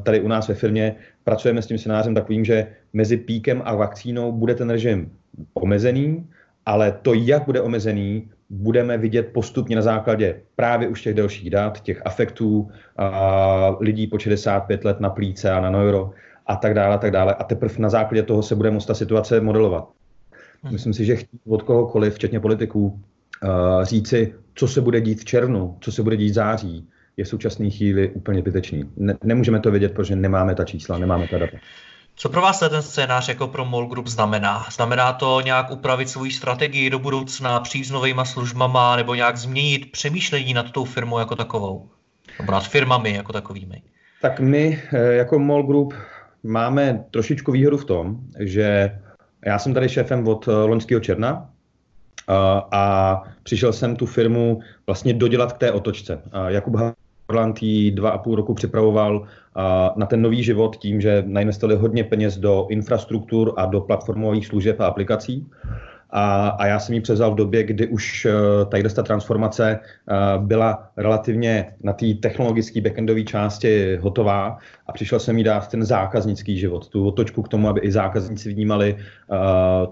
tady 0.03 0.21
u 0.21 0.29
nás 0.29 0.49
ve 0.49 0.55
firmě 0.55 0.95
pracujeme 1.25 1.63
s 1.63 1.67
tím 1.67 1.79
scénářem 1.79 2.15
takovým, 2.15 2.45
že 2.45 2.67
mezi 2.93 3.17
píkem 3.17 3.63
a 3.65 3.75
vakcínou 3.75 4.33
bude 4.33 4.55
ten 4.55 4.71
režim 4.71 5.13
omezený, 5.55 6.27
ale 6.67 6.99
to, 7.03 7.15
jak 7.15 7.45
bude 7.47 7.61
omezený, 7.61 8.31
budeme 8.51 8.99
vidět 8.99 9.31
postupně 9.33 9.77
na 9.77 9.83
základě 9.83 10.41
právě 10.57 10.89
už 10.89 11.03
těch 11.03 11.15
delších 11.15 11.51
dat, 11.51 11.81
těch 11.81 12.07
afektů 12.07 12.71
a 12.97 13.77
lidí 13.81 14.07
po 14.07 14.19
65 14.19 14.85
let 14.85 15.01
na 15.01 15.11
plíce 15.11 15.51
a 15.51 15.61
na 15.61 15.71
neuro 15.71 16.11
a 16.47 16.57
tak 16.57 16.75
dále, 16.75 16.95
a 16.95 16.99
tak 16.99 17.11
dále. 17.11 17.35
A 17.35 17.45
teprve 17.45 17.75
na 17.79 17.91
základě 17.91 18.23
toho 18.23 18.43
se 18.43 18.57
bude 18.57 18.71
moct 18.71 18.87
ta 18.87 18.95
situace 18.95 19.41
modelovat. 19.41 19.89
Hmm. 20.63 20.73
Myslím 20.73 20.95
si, 20.95 21.05
že 21.05 21.17
chtít 21.17 21.41
od 21.47 21.63
kohokoliv, 21.63 22.15
včetně 22.15 22.41
politiků, 22.41 23.01
říci, 23.83 24.35
co 24.55 24.69
se 24.69 24.81
bude 24.81 25.01
dít 25.01 25.21
v 25.21 25.25
červnu, 25.25 25.77
co 25.81 25.93
se 25.93 26.03
bude 26.03 26.17
dít 26.17 26.31
v 26.31 26.35
září, 26.35 26.89
je 27.19 27.25
v 27.25 27.29
současné 27.29 27.71
chvíli 27.71 28.09
úplně 28.09 28.41
zbytečný. 28.41 28.91
Ne, 28.97 29.15
nemůžeme 29.25 29.61
to 29.61 29.71
vědět, 29.71 29.95
protože 29.95 30.17
nemáme 30.17 30.55
ta 30.55 30.65
čísla, 30.65 30.99
nemáme 30.99 31.29
ta 31.29 31.39
data. 31.39 31.57
Co 32.21 32.29
pro 32.29 32.41
vás 32.41 32.59
ten 32.59 32.83
scénář 32.83 33.29
jako 33.29 33.49
pro 33.49 33.65
MOL 33.65 33.87
Group 33.87 34.07
znamená? 34.07 34.67
Znamená 34.71 35.13
to 35.13 35.41
nějak 35.41 35.71
upravit 35.71 36.09
svou 36.09 36.31
strategii 36.31 36.91
do 36.91 36.99
budoucna, 36.99 37.61
přijít 37.61 37.85
s 37.85 37.91
novýma 37.91 38.25
službama 38.25 38.97
nebo 38.97 39.15
nějak 39.15 39.37
změnit 39.37 39.93
přemýšlení 39.93 40.55
nad 40.55 40.71
tou 40.71 40.85
firmou 40.85 41.19
jako 41.19 41.37
takovou? 41.37 41.89
Nebo 42.41 42.53
nad 42.53 42.69
firmami 42.69 43.15
jako 43.15 43.33
takovými? 43.33 43.83
Tak 44.23 44.41
my 44.41 44.83
eh, 44.93 45.15
jako 45.15 45.39
MOL 45.39 45.63
Group 45.63 45.95
máme 46.43 47.05
trošičku 47.11 47.53
výhodu 47.53 47.77
v 47.77 47.85
tom, 47.85 48.17
že 48.39 48.99
já 49.47 49.59
jsem 49.59 49.75
tady 49.75 49.89
šéfem 49.89 50.29
od 50.29 50.49
eh, 50.49 50.53
loňského 50.53 51.01
června 51.01 51.51
eh, 52.29 52.35
a 52.73 53.23
přišel 53.43 53.73
jsem 53.73 53.97
tu 53.97 54.07
firmu 54.07 54.61
vlastně 54.87 55.15
dodělat 55.15 55.53
k 55.53 55.59
té 55.59 55.73
otočce. 55.73 56.23
Jakub 56.49 56.77
Orland 57.29 57.63
ji 57.63 57.91
dva 57.91 58.11
a 58.11 58.19
půl 58.19 58.37
roku 58.37 58.55
připravoval 58.55 59.27
na 59.97 60.07
ten 60.07 60.23
nový 60.23 60.43
život 60.43 60.77
tím, 60.77 61.01
že 61.01 61.23
nainvestovali 61.27 61.79
hodně 61.79 62.05
peněz 62.05 62.39
do 62.39 62.67
infrastruktur 62.71 63.55
a 63.57 63.67
do 63.67 63.81
platformových 63.81 64.47
služeb 64.47 64.81
a 64.81 64.87
aplikací. 64.87 65.47
A, 66.11 66.49
a 66.49 66.67
já 66.67 66.79
jsem 66.79 66.95
ji 66.95 67.01
převzal 67.01 67.33
v 67.33 67.35
době, 67.35 67.63
kdy 67.63 67.87
už 67.87 68.27
uh, 68.27 68.71
tady 68.71 68.83
ta 68.83 69.03
transformace 69.03 69.79
uh, 69.79 70.45
byla 70.45 70.91
relativně 70.97 71.75
na 71.83 71.93
té 71.93 72.07
technologické 72.15 72.81
backendové 72.81 73.23
části 73.23 73.97
hotová 73.97 74.59
a 74.87 74.93
přišel 74.93 75.21
jsem 75.21 75.39
jí 75.39 75.45
dát 75.45 75.69
ten 75.69 75.85
zákaznický 75.85 76.59
život, 76.59 76.89
tu 76.89 77.07
otočku 77.07 77.43
k 77.43 77.49
tomu, 77.49 77.69
aby 77.69 77.81
i 77.81 77.93
zákazníci 77.93 78.53
vnímali, 78.53 78.97
uh, 78.97 79.37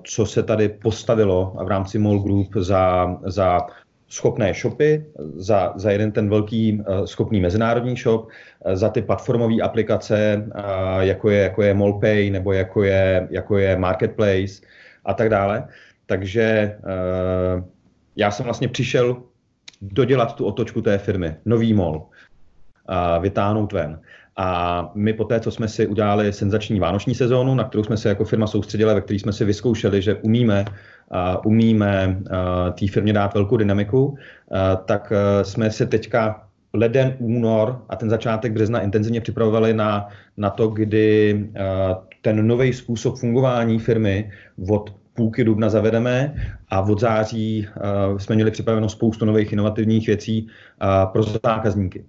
co 0.05 0.27
se 0.27 0.43
tady 0.43 0.69
postavilo 0.69 1.57
v 1.65 1.69
rámci 1.69 1.99
MOL 1.99 2.19
Group 2.19 2.49
za, 2.57 3.17
za 3.25 3.61
schopné 4.09 4.55
shopy, 4.55 5.05
za, 5.35 5.73
za 5.77 5.91
jeden 5.91 6.13
ten 6.13 6.29
velký 6.29 6.73
uh, 6.73 7.05
schopný 7.05 7.41
mezinárodní 7.41 7.97
shop, 7.97 8.27
uh, 8.27 8.75
za 8.75 8.89
ty 8.89 9.03
platformové 9.03 9.63
aplikace, 9.63 10.47
uh, 10.47 11.01
jako 11.01 11.31
je, 11.31 11.43
jako 11.43 11.63
je 11.63 11.75
MallPay 11.75 12.31
nebo 12.31 12.53
jako 12.53 12.83
je, 12.83 13.29
jako 13.31 13.59
je 13.59 13.77
Marketplace 13.77 14.63
a 15.05 15.15
tak 15.15 15.29
dále. 15.29 15.69
Takže 16.07 16.79
já 18.17 18.31
jsem 18.31 18.45
vlastně 18.45 18.69
přišel 18.69 19.23
dodělat 19.83 20.37
tu 20.37 20.45
otočku 20.45 20.83
té 20.83 20.99
firmy, 20.99 21.37
nový 21.45 21.75
mall, 21.75 22.07
vytáhnout 23.21 23.73
ven. 23.73 24.01
A 24.37 24.91
my 24.95 25.13
po 25.13 25.25
té, 25.25 25.41
co 25.41 25.51
jsme 25.51 25.69
si 25.69 25.87
udělali 25.87 26.33
senzační 26.33 26.81
vánoční 26.81 27.15
sezónu, 27.15 27.55
na 27.55 27.65
kterou 27.65 27.85
jsme 27.85 27.97
se 27.97 28.09
jako 28.09 28.25
firma 28.25 28.47
soustředili, 28.47 28.95
ve 28.95 29.01
které 29.01 29.19
jsme 29.19 29.33
si 29.33 29.45
vyzkoušeli, 29.45 30.03
že 30.03 30.15
umíme, 30.15 30.65
uh, 30.65 31.41
umíme 31.45 32.17
uh, 32.21 32.73
té 32.73 32.87
firmě 32.89 33.13
dát 33.13 33.35
velkou 33.35 33.57
dynamiku, 33.57 34.05
uh, 34.07 34.17
tak 34.85 35.13
uh, 35.13 35.43
jsme 35.43 35.71
se 35.71 35.87
teďka 35.87 36.43
leden, 36.73 37.17
únor 37.19 37.83
a 37.89 37.97
ten 37.97 38.11
začátek 38.11 38.53
března 38.53 38.81
intenzivně 38.81 39.21
připravovali 39.21 39.75
na, 39.75 40.09
na 40.37 40.51
to, 40.51 40.69
kdy 40.69 41.35
uh, 41.35 42.05
ten 42.23 42.47
nový 42.47 42.73
způsob 42.73 43.17
fungování 43.17 43.79
firmy 43.79 44.31
od 44.69 44.95
půlky 45.15 45.45
dubna 45.45 45.69
zavedeme 45.69 46.35
a 46.69 46.81
od 46.81 47.01
září 47.01 47.69
uh, 48.11 48.19
jsme 48.19 48.35
měli 48.35 48.51
připraveno 48.51 48.89
spoustu 48.89 49.25
nových 49.25 49.53
inovativních 49.53 50.07
věcí 50.07 50.47
uh, 50.83 51.13
pro 51.13 51.23
zákazníky. 51.23 52.05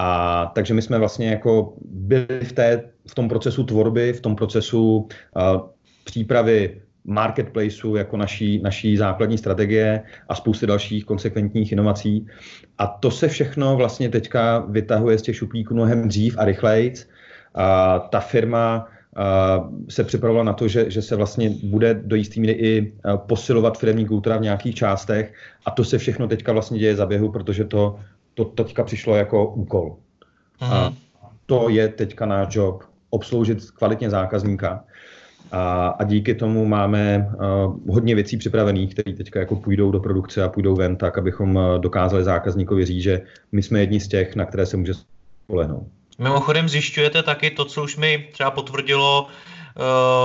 A 0.00 0.46
takže 0.54 0.74
my 0.74 0.82
jsme 0.82 0.98
vlastně 0.98 1.28
jako 1.28 1.74
byli 1.84 2.40
v, 2.42 2.52
té, 2.52 2.82
v 3.10 3.14
tom 3.14 3.28
procesu 3.28 3.64
tvorby, 3.64 4.12
v 4.12 4.20
tom 4.20 4.36
procesu 4.36 4.96
uh, 4.96 5.60
přípravy 6.04 6.80
marketplaceu 7.04 7.96
jako 7.96 8.16
naší, 8.16 8.62
naší 8.62 8.96
základní 8.96 9.38
strategie 9.38 10.02
a 10.28 10.34
spousty 10.34 10.66
dalších 10.66 11.04
konsekventních 11.04 11.72
inovací. 11.72 12.26
A 12.78 12.86
to 12.86 13.10
se 13.10 13.28
všechno 13.28 13.76
vlastně 13.76 14.08
teďka 14.08 14.58
vytahuje 14.58 15.18
z 15.18 15.22
těch 15.22 15.36
šuplíků 15.36 15.74
mnohem 15.74 16.08
dřív 16.08 16.38
a 16.38 16.44
rychleji. 16.44 16.94
A 17.54 17.98
ta 17.98 18.20
firma 18.20 18.88
se 19.88 20.04
připravovala 20.04 20.44
na 20.44 20.52
to, 20.52 20.68
že, 20.68 20.90
že 20.90 21.02
se 21.02 21.16
vlastně 21.16 21.50
bude 21.62 21.94
do 21.94 22.16
jistý 22.16 22.40
míry 22.40 22.52
i 22.52 22.92
posilovat 23.16 23.78
firmní 23.78 24.06
kultura 24.06 24.36
v 24.36 24.42
nějakých 24.42 24.74
částech 24.74 25.34
a 25.66 25.70
to 25.70 25.84
se 25.84 25.98
všechno 25.98 26.28
teďka 26.28 26.52
vlastně 26.52 26.78
děje 26.78 26.96
za 26.96 27.06
běhu, 27.06 27.32
protože 27.32 27.64
to, 27.64 27.98
to 28.38 28.44
teďka 28.44 28.84
přišlo 28.84 29.16
jako 29.16 29.46
úkol. 29.46 29.96
Aha. 30.60 30.86
A 30.86 30.88
mhm. 30.88 30.98
to 31.46 31.68
je 31.68 31.88
teďka 31.88 32.26
náš 32.26 32.54
job, 32.54 32.82
obsloužit 33.10 33.70
kvalitně 33.70 34.10
zákazníka 34.10 34.84
a, 35.52 35.88
a 35.88 36.04
díky 36.04 36.34
tomu 36.34 36.66
máme 36.66 37.26
uh, 37.34 37.94
hodně 37.94 38.14
věcí 38.14 38.36
připravených, 38.36 38.94
které 38.94 39.16
teďka 39.16 39.40
jako 39.40 39.56
půjdou 39.56 39.90
do 39.90 40.00
produkce 40.00 40.42
a 40.42 40.48
půjdou 40.48 40.74
ven, 40.74 40.96
tak 40.96 41.18
abychom 41.18 41.58
dokázali 41.78 42.24
zákazníkovi 42.24 42.84
říct, 42.84 43.02
že 43.02 43.20
my 43.52 43.62
jsme 43.62 43.80
jedni 43.80 44.00
z 44.00 44.08
těch, 44.08 44.36
na 44.36 44.44
které 44.44 44.66
se 44.66 44.76
může 44.76 44.92
spolehnout. 45.44 45.86
Mimochodem 46.18 46.68
zjišťujete 46.68 47.22
taky 47.22 47.50
to, 47.50 47.64
co 47.64 47.84
už 47.84 47.96
mi 47.96 48.28
třeba 48.32 48.50
potvrdilo 48.50 49.22
uh, 49.22 49.57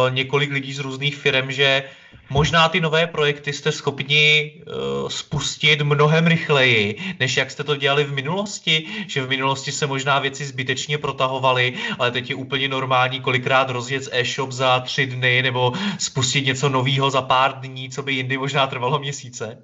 několik 0.10 0.52
lidí 0.52 0.74
z 0.74 0.80
různých 0.80 1.16
firm, 1.16 1.52
že 1.52 1.84
možná 2.30 2.70
ty 2.70 2.82
nové 2.82 3.08
projekty 3.08 3.54
jste 3.54 3.72
schopni 3.72 4.54
uh, 4.56 5.10
spustit 5.10 5.82
mnohem 5.82 6.28
rychleji, 6.28 6.96
než 7.20 7.38
jak 7.38 7.52
jste 7.52 7.64
to 7.64 7.76
dělali 7.76 8.04
v 8.04 8.14
minulosti, 8.14 8.86
že 9.08 9.22
v 9.22 9.30
minulosti 9.30 9.72
se 9.72 9.88
možná 9.88 10.20
věci 10.20 10.46
zbytečně 10.46 10.98
protahovaly, 10.98 11.74
ale 12.00 12.12
teď 12.12 12.30
je 12.30 12.36
úplně 12.36 12.68
normální 12.68 13.20
kolikrát 13.20 13.70
rozjet 13.70 14.10
e-shop 14.12 14.52
za 14.52 14.80
tři 14.80 15.06
dny 15.06 15.42
nebo 15.42 15.74
spustit 16.00 16.46
něco 16.46 16.70
nového 16.70 17.10
za 17.10 17.22
pár 17.22 17.60
dní, 17.60 17.90
co 17.90 18.04
by 18.04 18.14
jindy 18.14 18.38
možná 18.38 18.68
trvalo 18.68 19.00
měsíce. 19.00 19.58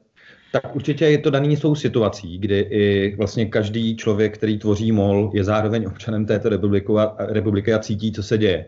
Tak 0.51 0.75
určitě 0.75 1.05
je 1.05 1.17
to 1.17 1.29
daný 1.29 1.57
svou 1.57 1.75
situací, 1.75 2.37
kdy 2.37 2.59
i 2.59 3.15
vlastně 3.15 3.45
každý 3.45 3.97
člověk, 3.97 4.37
který 4.37 4.57
tvoří 4.59 4.91
MOL, 4.91 5.31
je 5.33 5.43
zároveň 5.43 5.87
občanem 5.87 6.25
této 6.25 6.49
republiky 7.27 7.73
a 7.73 7.79
cítí, 7.79 8.11
co 8.11 8.23
se 8.23 8.37
děje. 8.37 8.65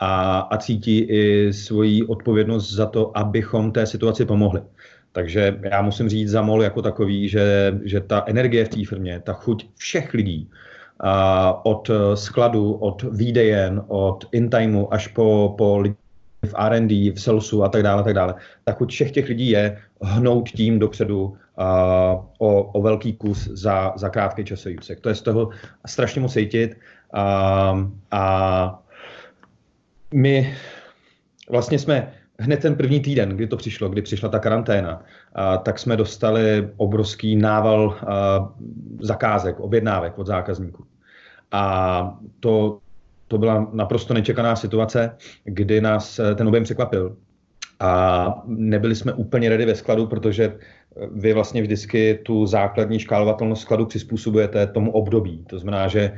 A, 0.00 0.38
a 0.38 0.56
cítí 0.56 0.98
i 0.98 1.52
svoji 1.52 2.02
odpovědnost 2.02 2.72
za 2.72 2.86
to, 2.86 3.18
abychom 3.18 3.72
té 3.72 3.86
situaci 3.86 4.24
pomohli. 4.24 4.62
Takže 5.12 5.58
já 5.62 5.82
musím 5.82 6.08
říct 6.08 6.30
za 6.30 6.42
MOL 6.42 6.62
jako 6.62 6.82
takový, 6.82 7.28
že, 7.28 7.74
že 7.84 8.00
ta 8.00 8.24
energie 8.26 8.64
v 8.64 8.68
té 8.68 8.84
firmě, 8.84 9.20
ta 9.24 9.32
chuť 9.32 9.66
všech 9.74 10.14
lidí, 10.14 10.50
a 11.00 11.66
od 11.66 11.90
skladu, 12.14 12.72
od 12.72 13.02
výdejen, 13.02 13.82
od 13.88 14.24
intimeu 14.32 14.86
až 14.90 15.06
po, 15.06 15.54
po 15.58 15.78
lidi 15.78 15.96
v 16.46 16.54
R&D, 16.58 17.10
v 17.10 17.20
salesu 17.20 17.64
a 17.64 17.68
tak 17.68 17.82
dále, 17.82 18.02
tak 18.02 18.14
dále, 18.14 18.34
tak 18.64 18.78
chuť 18.78 18.90
všech 18.90 19.10
těch 19.10 19.28
lidí 19.28 19.48
je 19.50 19.78
hnout 20.02 20.48
tím 20.48 20.78
dopředu 20.78 21.24
uh, 21.24 21.36
o, 22.38 22.62
o 22.62 22.82
velký 22.82 23.12
kus 23.12 23.48
za, 23.52 23.92
za 23.96 24.08
krátký 24.08 24.44
časový 24.44 24.78
úsek. 24.78 25.00
To 25.00 25.08
je 25.08 25.14
z 25.14 25.22
toho 25.22 25.50
strašně 25.86 26.20
moc 26.20 26.32
cítit 26.32 26.76
uh, 27.14 27.20
a 28.10 28.83
my 30.14 30.54
vlastně 31.50 31.78
jsme 31.78 32.12
hned 32.38 32.60
ten 32.60 32.74
první 32.74 33.00
týden, 33.00 33.28
kdy 33.28 33.46
to 33.46 33.56
přišlo, 33.56 33.88
kdy 33.88 34.02
přišla 34.02 34.28
ta 34.28 34.38
karanténa, 34.38 35.02
a, 35.34 35.56
tak 35.56 35.78
jsme 35.78 35.96
dostali 35.96 36.68
obrovský 36.76 37.36
nával 37.36 37.98
a, 38.06 38.52
zakázek, 39.00 39.60
objednávek 39.60 40.18
od 40.18 40.26
zákazníků. 40.26 40.84
A 41.52 42.18
to, 42.40 42.78
to 43.28 43.38
byla 43.38 43.70
naprosto 43.72 44.14
nečekaná 44.14 44.56
situace, 44.56 45.16
kdy 45.44 45.80
nás 45.80 46.18
eh, 46.18 46.34
ten 46.34 46.48
objem 46.48 46.64
překvapil. 46.64 47.16
A 47.80 48.42
nebyli 48.46 48.94
jsme 48.94 49.12
úplně 49.12 49.48
ready 49.48 49.66
ve 49.66 49.74
skladu, 49.74 50.06
protože 50.06 50.44
eh, 50.44 51.06
vy 51.12 51.32
vlastně 51.32 51.62
vždycky 51.62 52.18
tu 52.22 52.46
základní 52.46 52.98
škálovatelnost 52.98 53.62
skladu 53.62 53.86
přizpůsobujete 53.86 54.66
tomu 54.66 54.92
období. 54.92 55.44
To 55.46 55.58
znamená, 55.58 55.88
že 55.88 56.12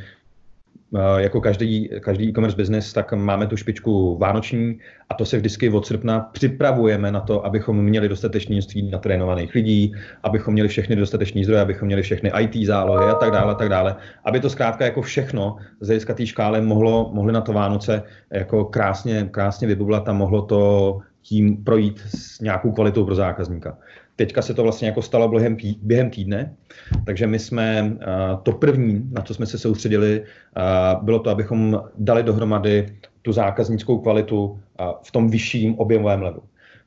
jako 1.17 1.41
každý, 1.41 1.91
každý 2.01 2.29
e-commerce 2.29 2.57
business, 2.57 2.93
tak 2.93 3.13
máme 3.13 3.47
tu 3.47 3.57
špičku 3.57 4.19
vánoční 4.19 4.79
a 5.09 5.15
to 5.15 5.25
se 5.25 5.37
vždycky 5.37 5.71
od 5.71 5.87
srpna 5.87 6.21
připravujeme 6.21 7.13
na 7.13 7.21
to, 7.21 7.47
abychom 7.47 7.85
měli 7.85 8.09
dostatečné 8.09 8.55
množství 8.55 8.91
natrénovaných 8.91 9.55
lidí, 9.55 9.95
abychom 10.23 10.53
měli 10.55 10.69
všechny 10.69 10.97
dostatečné 10.97 11.45
zdroje, 11.45 11.61
abychom 11.61 11.87
měli 11.87 12.03
všechny 12.03 12.33
IT 12.41 12.67
zálohy 12.67 13.05
a 13.11 13.15
tak 13.15 13.31
dále, 13.31 13.53
a 13.53 13.55
tak 13.55 13.69
dále, 13.69 13.97
aby 14.25 14.41
to 14.41 14.51
zkrátka 14.51 14.85
jako 14.85 15.03
všechno 15.03 15.57
z 15.81 15.87
hlediska 15.87 16.15
té 16.15 16.27
škály 16.27 16.61
mohlo, 16.61 17.11
mohli 17.15 17.33
na 17.33 17.41
to 17.41 17.53
Vánoce 17.53 18.03
jako 18.31 18.65
krásně, 18.65 19.29
krásně 19.31 19.69
vybublat 19.69 20.09
a 20.09 20.13
mohlo 20.13 20.43
to 20.43 20.99
tím 21.23 21.65
projít 21.65 22.01
s 22.01 22.41
nějakou 22.41 22.73
kvalitou 22.73 23.05
pro 23.05 23.15
zákazníka. 23.15 23.79
Teďka 24.17 24.43
se 24.43 24.55
to 24.55 24.63
vlastně 24.63 24.89
jako 24.89 25.03
stalo 25.03 25.29
během, 25.29 25.57
týdne, 26.11 26.57
takže 27.05 27.27
my 27.27 27.39
jsme 27.39 27.83
uh, 27.83 28.41
to 28.43 28.53
první, 28.53 29.09
na 29.13 29.23
co 29.23 29.35
jsme 29.35 29.47
se 29.47 29.59
soustředili, 29.59 30.21
uh, 30.21 31.05
bylo 31.05 31.19
to, 31.19 31.31
abychom 31.31 31.83
dali 31.99 32.23
dohromady 32.23 32.97
tu 33.23 33.33
zákaznickou 33.33 33.99
kvalitu 33.99 34.45
uh, 34.45 34.59
v 35.03 35.13
tom 35.13 35.31
vyšším 35.31 35.79
objemovém 35.79 36.23
levu. 36.23 36.43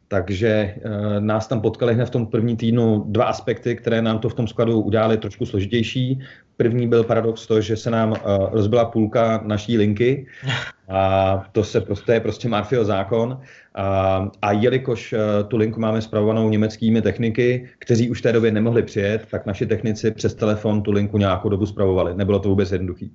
Takže 0.10 0.75
uh, 0.75 0.92
nás 1.20 1.48
tam 1.48 1.62
potkali 1.62 1.94
hned 1.94 2.06
v 2.06 2.10
tom 2.10 2.28
první 2.28 2.58
týdnu 2.58 3.04
dva 3.08 3.25
aspekty, 3.25 3.75
které 3.75 4.01
nám 4.01 4.20
to 4.20 4.30
v 4.30 4.34
tom 4.34 4.48
skladu 4.48 4.82
udělali 4.82 5.18
trošku 5.18 5.46
složitější. 5.46 6.20
První 6.58 6.88
byl 6.88 7.04
paradox 7.04 7.48
to, 7.48 7.62
že 7.62 7.78
se 7.78 7.89
nám 7.89 8.12
uh, 8.12 8.18
rozbila 8.51 8.86
půlka 8.86 9.42
naší 9.46 9.78
linky 9.78 10.25
a 10.89 11.44
to 11.51 11.63
se 11.63 11.82
prostě 11.82 12.12
je 12.12 12.20
prostě 12.20 12.50
Marfio 12.50 12.86
zákon. 12.86 13.42
A, 13.75 14.28
a 14.42 14.51
jelikož 14.51 15.13
uh, 15.13 15.20
tu 15.48 15.58
linku 15.58 15.80
máme 15.80 16.01
zpravovanou 16.01 16.50
německými 16.50 17.01
techniky, 17.01 17.70
kteří 17.80 18.10
už 18.10 18.20
v 18.20 18.22
té 18.22 18.32
době 18.32 18.51
nemohli 18.51 18.84
přijet, 18.84 19.28
tak 19.32 19.46
naši 19.46 19.66
technici 19.66 20.12
přes 20.12 20.36
telefon 20.36 20.82
tu 20.82 20.92
linku 20.92 21.18
nějakou 21.18 21.50
dobu 21.50 21.66
zpravovali. 21.66 22.16
Nebylo 22.16 22.39
to 22.39 22.50
vůbec 22.50 22.72
jednoduché 22.72 23.06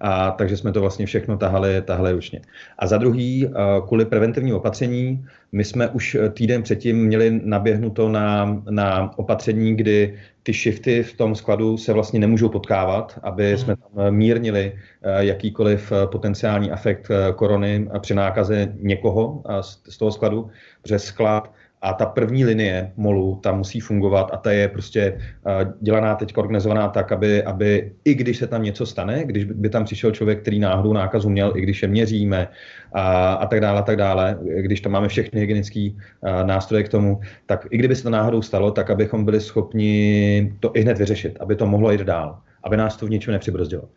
a, 0.00 0.30
takže 0.30 0.56
jsme 0.56 0.72
to 0.72 0.80
vlastně 0.80 1.06
všechno 1.06 1.36
tahali, 1.36 1.82
tahali 1.82 2.12
ručně. 2.12 2.40
A 2.78 2.86
za 2.86 2.98
druhý, 2.98 3.50
kvůli 3.86 4.04
preventivní 4.04 4.52
opatření, 4.52 5.26
my 5.52 5.64
jsme 5.64 5.88
už 5.88 6.16
týden 6.32 6.62
předtím 6.62 7.04
měli 7.06 7.40
naběhnuto 7.44 8.08
na, 8.08 8.62
na 8.70 9.10
opatření, 9.16 9.76
kdy 9.76 10.18
ty 10.42 10.52
shifty 10.52 11.02
v 11.02 11.16
tom 11.16 11.34
skladu 11.34 11.76
se 11.76 11.92
vlastně 11.92 12.20
nemůžou 12.20 12.48
potkávat, 12.48 13.18
aby 13.22 13.52
mm. 13.52 13.58
jsme 13.58 13.76
tam 13.76 14.14
mírnili 14.14 14.72
jakýkoliv 15.18 15.92
potenciální 16.06 16.72
efekt 16.72 17.08
korony 17.36 17.88
při 18.00 18.14
nákaze 18.14 18.72
někoho 18.80 19.42
z 19.88 19.98
toho 19.98 20.12
skladu, 20.12 20.50
protože 20.82 20.98
sklad 20.98 21.52
a 21.84 21.92
ta 21.92 22.06
první 22.06 22.44
linie 22.44 22.92
molu, 22.96 23.40
ta 23.42 23.52
musí 23.52 23.80
fungovat 23.80 24.30
a 24.32 24.36
ta 24.36 24.52
je 24.52 24.68
prostě 24.68 25.12
uh, 25.12 25.72
dělaná 25.80 26.14
teď 26.14 26.36
organizovaná 26.36 26.88
tak, 26.88 27.12
aby, 27.12 27.42
aby 27.42 27.92
i 28.04 28.14
když 28.14 28.38
se 28.38 28.46
tam 28.46 28.62
něco 28.62 28.86
stane, 28.86 29.24
když 29.24 29.44
by 29.44 29.68
tam 29.68 29.84
přišel 29.84 30.10
člověk, 30.10 30.40
který 30.40 30.58
náhodou 30.58 30.92
nákazu 30.92 31.28
měl, 31.28 31.52
i 31.56 31.60
když 31.60 31.82
je 31.82 31.88
měříme 31.88 32.48
a, 32.92 33.32
a 33.32 33.46
tak 33.46 33.60
dále, 33.60 33.78
a 33.78 33.82
tak 33.82 33.96
dále, 33.96 34.38
když 34.60 34.80
tam 34.80 34.92
máme 34.92 35.08
všechny 35.08 35.40
hygienické 35.40 35.90
uh, 35.90 36.46
nástroje 36.46 36.82
k 36.82 36.88
tomu, 36.88 37.20
tak 37.46 37.66
i 37.70 37.78
kdyby 37.78 37.96
se 37.96 38.02
to 38.02 38.10
náhodou 38.10 38.42
stalo, 38.42 38.70
tak 38.70 38.90
abychom 38.90 39.24
byli 39.24 39.40
schopni 39.40 40.52
to 40.60 40.70
i 40.74 40.80
hned 40.80 40.98
vyřešit, 40.98 41.36
aby 41.40 41.56
to 41.56 41.66
mohlo 41.66 41.92
jít 41.92 42.00
dál, 42.00 42.38
aby 42.64 42.76
nás 42.76 42.96
to 42.96 43.06
v 43.06 43.10
ničem 43.10 43.32
nepřibrzdilo. 43.32 43.88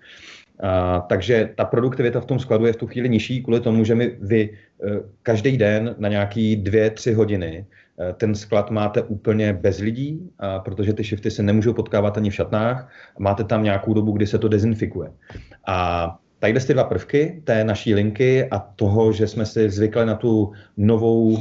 A, 0.64 1.00
takže 1.10 1.50
ta 1.56 1.66
produktivita 1.66 2.22
v 2.22 2.26
tom 2.26 2.40
skladu 2.40 2.66
je 2.66 2.74
v 2.74 2.76
tu 2.76 2.88
chvíli 2.88 3.10
nižší 3.10 3.44
kvůli 3.44 3.60
tomu, 3.60 3.84
že 3.84 3.96
my 3.96 4.18
vy 4.22 4.42
e, 4.42 4.50
každý 5.24 5.58
den 5.58 5.96
na 5.98 6.10
nějaký 6.10 6.56
dvě, 6.56 6.90
tři 6.90 7.14
hodiny 7.14 7.66
e, 8.00 8.14
ten 8.14 8.36
sklad 8.36 8.72
máte 8.72 9.02
úplně 9.02 9.54
bez 9.54 9.80
lidí, 9.80 10.30
a 10.40 10.60
protože 10.60 10.94
ty 10.94 11.04
shifty 11.04 11.32
se 11.32 11.44
nemůžou 11.44 11.74
potkávat 11.74 12.18
ani 12.18 12.30
v 12.30 12.36
šatnách. 12.36 12.90
Máte 13.20 13.44
tam 13.44 13.64
nějakou 13.64 13.94
dobu, 13.94 14.12
kdy 14.12 14.28
se 14.28 14.38
to 14.38 14.48
dezinfikuje. 14.48 15.12
A 15.68 16.18
Tadyhle 16.40 16.62
ty 16.62 16.74
dva 16.74 16.84
prvky 16.84 17.42
té 17.44 17.64
naší 17.64 17.94
linky 17.94 18.46
a 18.46 18.60
toho, 18.60 19.12
že 19.12 19.28
jsme 19.28 19.46
si 19.46 19.70
zvykli 19.70 20.06
na 20.06 20.16
tu 20.16 20.52
novou, 20.78 21.30
uh, 21.30 21.40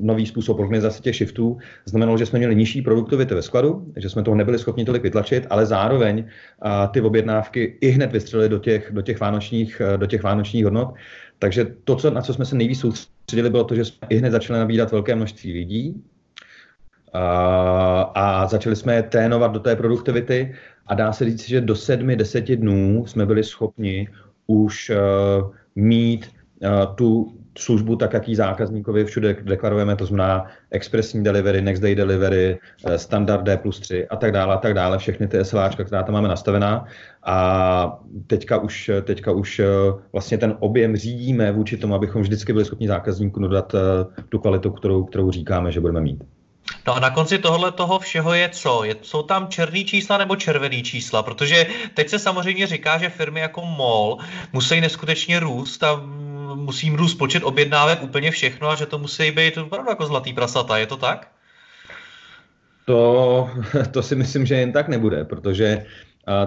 nový 0.00 0.26
způsob 0.26 0.58
organizace 0.58 1.02
těch 1.02 1.16
shiftů, 1.16 1.58
znamenalo, 1.84 2.18
že 2.18 2.26
jsme 2.26 2.38
měli 2.38 2.56
nižší 2.56 2.82
produktivitu 2.82 3.34
ve 3.34 3.42
skladu, 3.42 3.92
že 3.96 4.10
jsme 4.10 4.22
toho 4.22 4.34
nebyli 4.34 4.58
schopni 4.58 4.84
tolik 4.84 5.02
vytlačit, 5.02 5.46
ale 5.50 5.66
zároveň 5.66 6.18
uh, 6.18 6.70
ty 6.92 7.00
objednávky 7.00 7.78
i 7.80 7.88
hned 7.88 8.12
vystřelily 8.12 8.48
do 8.48 8.58
těch, 8.58 8.92
do 8.92 9.02
těch, 9.02 9.20
vánočních, 9.20 9.82
uh, 9.92 9.98
do 9.98 10.06
těch 10.06 10.22
vánočních 10.22 10.64
hodnot. 10.64 10.94
Takže 11.38 11.66
to, 11.84 11.96
co, 11.96 12.10
na 12.10 12.22
co 12.22 12.34
jsme 12.34 12.44
se 12.44 12.56
nejvíc 12.56 12.80
soustředili, 12.80 13.50
bylo 13.50 13.64
to, 13.64 13.74
že 13.74 13.84
jsme 13.84 14.08
i 14.08 14.16
hned 14.16 14.30
začali 14.30 14.58
nabírat 14.58 14.92
velké 14.92 15.14
množství 15.14 15.52
lidí, 15.52 16.02
a 18.14 18.46
začali 18.50 18.76
jsme 18.76 18.94
je 18.94 19.02
trénovat 19.02 19.52
do 19.52 19.60
té 19.60 19.76
produktivity 19.76 20.54
a 20.86 20.94
dá 20.94 21.12
se 21.12 21.24
říct, 21.24 21.48
že 21.48 21.60
do 21.60 21.76
sedmi, 21.76 22.16
deseti 22.16 22.56
dnů 22.56 23.06
jsme 23.06 23.26
byli 23.26 23.44
schopni 23.44 24.08
už 24.46 24.90
uh, 24.90 25.52
mít 25.74 26.30
uh, 26.62 26.94
tu 26.94 27.38
službu 27.58 27.96
tak, 27.96 28.12
jak 28.12 28.28
ji 28.28 28.36
zákazníkovi 28.36 29.04
všude 29.04 29.36
deklarujeme, 29.42 29.96
to 29.96 30.06
znamená 30.06 30.46
expresní 30.70 31.24
delivery, 31.24 31.62
next 31.62 31.82
day 31.82 31.94
delivery, 31.94 32.58
eh, 32.86 32.98
standard 32.98 33.42
D 33.42 33.56
plus 33.56 33.80
3 33.80 34.08
a 34.08 34.16
tak 34.16 34.32
dále, 34.32 34.54
a 34.54 34.58
tak 34.58 34.74
dále, 34.74 34.98
všechny 34.98 35.28
ty 35.28 35.44
SLAčka, 35.44 35.84
která 35.84 36.02
tam 36.02 36.12
máme 36.12 36.28
nastavená 36.28 36.84
a 37.24 38.00
teďka 38.26 38.58
už, 38.58 38.90
teďka 39.02 39.32
už 39.32 39.60
vlastně 40.12 40.38
ten 40.38 40.56
objem 40.60 40.96
řídíme 40.96 41.52
vůči 41.52 41.76
tomu, 41.76 41.94
abychom 41.94 42.22
vždycky 42.22 42.52
byli 42.52 42.64
schopni 42.64 42.88
zákazníku 42.88 43.40
dodat 43.40 43.74
tu 44.28 44.38
kvalitu, 44.38 44.70
kterou, 44.70 45.04
kterou 45.04 45.30
říkáme, 45.30 45.72
že 45.72 45.80
budeme 45.80 46.00
mít. 46.00 46.37
No 46.86 46.96
a 46.96 47.00
na 47.00 47.10
konci 47.10 47.38
tohle 47.38 47.72
toho 47.72 47.98
všeho 47.98 48.34
je 48.34 48.48
co? 48.48 48.84
Je, 48.84 48.96
jsou 49.02 49.22
tam 49.22 49.48
černý 49.48 49.84
čísla 49.84 50.18
nebo 50.18 50.36
červený 50.36 50.82
čísla? 50.82 51.22
Protože 51.22 51.66
teď 51.94 52.08
se 52.08 52.18
samozřejmě 52.18 52.66
říká, 52.66 52.98
že 52.98 53.08
firmy 53.08 53.40
jako 53.40 53.64
MOL 53.64 54.18
musí 54.52 54.80
neskutečně 54.80 55.40
růst 55.40 55.82
a 55.82 56.00
musí 56.54 56.90
růst 56.90 57.14
počet 57.14 57.44
objednávek 57.44 58.02
úplně 58.02 58.30
všechno 58.30 58.68
a 58.68 58.74
že 58.74 58.86
to 58.86 58.98
musí 58.98 59.30
být 59.30 59.58
opravdu 59.58 59.90
jako 59.90 60.06
zlatý 60.06 60.32
prasata. 60.32 60.78
Je 60.78 60.86
to 60.86 60.96
tak? 60.96 61.28
To, 62.84 63.50
to 63.90 64.02
si 64.02 64.14
myslím, 64.16 64.46
že 64.46 64.54
jen 64.54 64.72
tak 64.72 64.88
nebude, 64.88 65.24
protože 65.24 65.86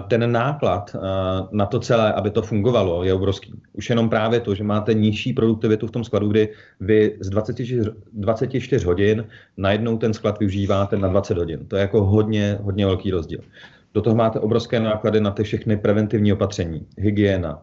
ten 0.08 0.32
náklad 0.32 0.96
na 1.52 1.66
to 1.66 1.80
celé, 1.80 2.12
aby 2.12 2.30
to 2.30 2.42
fungovalo, 2.42 3.04
je 3.04 3.14
obrovský. 3.14 3.52
Už 3.72 3.90
jenom 3.90 4.08
právě 4.08 4.40
to, 4.40 4.54
že 4.54 4.64
máte 4.64 4.94
nižší 4.94 5.32
produktivitu 5.32 5.86
v 5.86 5.90
tom 5.90 6.04
skladu, 6.04 6.28
kdy 6.28 6.48
vy 6.80 7.16
z 7.20 7.30
24, 7.30 7.90
24 8.12 8.86
hodin 8.86 9.26
najednou 9.56 9.98
ten 9.98 10.14
sklad 10.14 10.38
využíváte 10.38 10.96
na 10.96 11.08
20 11.08 11.38
hodin. 11.38 11.66
To 11.66 11.76
je 11.76 11.80
jako 11.80 12.04
hodně, 12.04 12.58
hodně 12.62 12.86
velký 12.86 13.10
rozdíl. 13.10 13.40
Do 13.94 14.02
toho 14.02 14.16
máte 14.16 14.40
obrovské 14.40 14.80
náklady 14.80 15.20
na 15.20 15.30
ty 15.30 15.42
všechny 15.42 15.76
preventivní 15.76 16.32
opatření, 16.32 16.86
hygiena, 16.98 17.62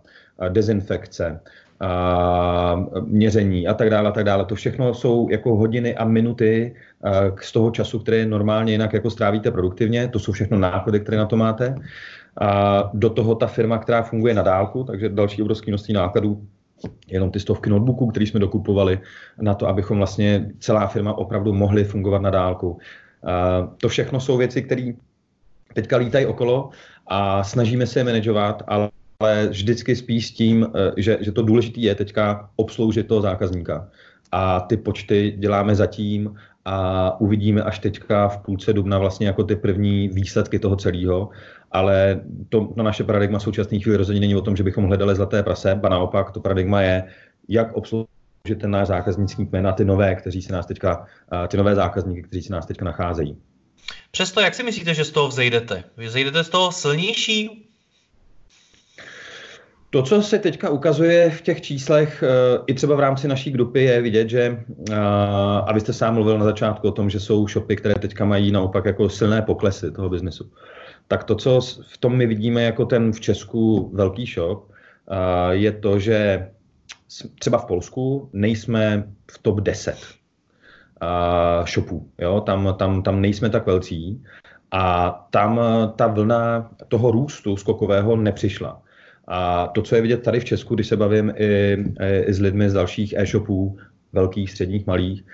dezinfekce, 0.49 1.39
a 1.81 2.85
měření 3.05 3.67
a 3.67 3.73
tak 3.73 3.89
dále, 3.89 4.09
a 4.09 4.11
tak 4.11 4.23
dále. 4.23 4.45
To 4.45 4.55
všechno 4.55 4.93
jsou 4.93 5.29
jako 5.29 5.55
hodiny 5.55 5.95
a 5.95 6.05
minuty 6.05 6.75
z 7.41 7.51
toho 7.51 7.71
času, 7.71 7.99
který 7.99 8.25
normálně 8.25 8.71
jinak 8.71 8.93
jako 8.93 9.09
strávíte 9.09 9.51
produktivně. 9.51 10.07
To 10.07 10.19
jsou 10.19 10.31
všechno 10.31 10.59
náklady, 10.59 10.99
které 10.99 11.17
na 11.17 11.25
to 11.25 11.37
máte. 11.37 11.75
A 12.41 12.83
do 12.93 13.09
toho 13.09 13.35
ta 13.35 13.47
firma, 13.47 13.77
která 13.77 14.03
funguje 14.03 14.33
na 14.33 14.41
dálku, 14.41 14.83
takže 14.83 15.09
další 15.09 15.41
obrovské 15.41 15.71
množství 15.71 15.93
nákladů, 15.93 16.41
jenom 17.07 17.31
ty 17.31 17.39
stovky 17.39 17.69
notebooků, 17.69 18.07
které 18.07 18.25
jsme 18.25 18.39
dokupovali 18.39 18.99
na 19.41 19.53
to, 19.53 19.67
abychom 19.67 19.97
vlastně 19.97 20.51
celá 20.59 20.87
firma 20.87 21.13
opravdu 21.13 21.53
mohli 21.53 21.83
fungovat 21.83 22.21
na 22.21 22.29
dálku. 22.29 22.77
A 23.23 23.67
to 23.77 23.89
všechno 23.89 24.19
jsou 24.19 24.37
věci, 24.37 24.61
které 24.61 24.91
teďka 25.73 25.97
lítají 25.97 26.25
okolo 26.25 26.69
a 27.07 27.43
snažíme 27.43 27.87
se 27.87 27.99
je 27.99 28.03
manažovat, 28.03 28.63
ale 28.67 28.89
ale 29.19 29.47
vždycky 29.47 29.95
spíš 29.95 30.27
s 30.27 30.31
tím, 30.31 30.67
eh, 30.75 30.91
že, 30.97 31.17
že 31.21 31.31
to 31.31 31.41
důležité 31.41 31.79
je 31.79 31.95
teďka 31.95 32.49
obsloužit 32.55 33.07
toho 33.07 33.21
zákazníka. 33.21 33.89
A 34.31 34.59
ty 34.59 34.77
počty 34.77 35.35
děláme 35.37 35.75
zatím 35.75 36.35
a 36.65 37.19
uvidíme 37.21 37.63
až 37.63 37.79
teďka 37.79 38.27
v 38.27 38.37
půlce 38.37 38.73
dubna 38.73 38.97
vlastně 38.97 39.27
jako 39.27 39.43
ty 39.43 39.55
první 39.55 40.07
výsledky 40.07 40.59
toho 40.59 40.75
celého. 40.75 41.29
Ale 41.71 42.21
to 42.49 42.73
na 42.75 42.83
naše 42.83 43.03
paradigma 43.03 43.39
současné 43.39 43.79
chvíli 43.79 43.97
rozhodně 43.97 44.19
není 44.19 44.35
o 44.35 44.41
tom, 44.41 44.55
že 44.55 44.63
bychom 44.63 44.85
hledali 44.85 45.15
zlaté 45.15 45.43
prase, 45.43 45.75
ba 45.75 45.89
naopak 45.89 46.31
to 46.31 46.39
paradigma 46.39 46.81
je, 46.81 47.03
jak 47.47 47.73
obsloužit 47.73 48.07
ten 48.57 48.71
náš 48.71 48.87
zákaznický 48.87 49.45
kmen 49.45 49.67
a 49.67 49.71
ty 49.71 49.85
nové, 49.85 50.15
kteří 50.15 50.41
se 50.41 50.53
nás 50.53 50.65
teďka, 50.65 51.05
ty 51.47 51.57
nové 51.57 51.75
zákazníky, 51.75 52.23
kteří 52.23 52.41
se 52.41 52.53
nás 52.53 52.65
teďka 52.65 52.85
nacházejí. 52.85 53.37
Přesto, 54.11 54.41
jak 54.41 54.55
si 54.55 54.63
myslíte, 54.63 54.93
že 54.93 55.05
z 55.05 55.11
toho 55.11 55.27
vzejdete? 55.27 55.83
Vy 55.97 56.07
vzejdete 56.07 56.43
z 56.43 56.49
toho 56.49 56.71
silnější, 56.71 57.68
to, 59.89 60.03
co 60.03 60.21
se 60.21 60.39
teďka 60.39 60.69
ukazuje 60.69 61.29
v 61.29 61.41
těch 61.41 61.61
číslech, 61.61 62.23
eh, 62.23 62.61
i 62.67 62.73
třeba 62.73 62.95
v 62.95 62.99
rámci 62.99 63.27
naší 63.27 63.51
grupy, 63.51 63.83
je 63.83 64.01
vidět, 64.01 64.29
že, 64.29 64.63
eh, 64.91 64.95
a 65.65 65.73
vy 65.73 65.79
jste 65.79 65.93
sám 65.93 66.13
mluvil 66.13 66.37
na 66.37 66.45
začátku 66.45 66.87
o 66.87 66.91
tom, 66.91 67.09
že 67.09 67.19
jsou 67.19 67.47
shopy, 67.47 67.75
které 67.75 67.95
teďka 67.95 68.25
mají 68.25 68.51
naopak 68.51 68.85
jako 68.85 69.09
silné 69.09 69.41
poklesy 69.41 69.91
toho 69.91 70.09
biznesu. 70.09 70.51
Tak 71.07 71.23
to, 71.23 71.35
co 71.35 71.61
v 71.87 71.97
tom 71.97 72.17
my 72.17 72.25
vidíme 72.25 72.63
jako 72.63 72.85
ten 72.85 73.11
v 73.11 73.19
Česku 73.19 73.91
velký 73.93 74.25
shop, 74.25 74.71
eh, 74.71 75.55
je 75.55 75.71
to, 75.71 75.99
že 75.99 76.49
třeba 77.39 77.57
v 77.57 77.65
Polsku 77.65 78.29
nejsme 78.33 79.03
v 79.31 79.37
top 79.37 79.61
10 79.61 79.97
shopů. 81.65 82.09
Jo? 82.19 82.41
Tam, 82.41 82.75
tam, 82.77 83.03
tam 83.03 83.21
nejsme 83.21 83.49
tak 83.49 83.65
velcí 83.65 84.23
a 84.71 85.11
tam 85.29 85.61
ta 85.95 86.07
vlna 86.07 86.69
toho 86.87 87.11
růstu 87.11 87.57
skokového 87.57 88.15
nepřišla. 88.15 88.81
A 89.29 89.67
to, 89.67 89.81
co 89.81 89.95
je 89.95 90.01
vidět 90.01 90.23
tady 90.23 90.39
v 90.39 90.45
Česku, 90.45 90.75
když 90.75 90.87
se 90.87 90.97
bavím 90.97 91.33
i, 91.35 91.77
i 92.25 92.33
s 92.33 92.39
lidmi 92.39 92.69
z 92.69 92.73
dalších 92.73 93.13
e-shopů, 93.17 93.77
velkých, 94.13 94.51
středních, 94.51 94.87
malých, 94.87 95.25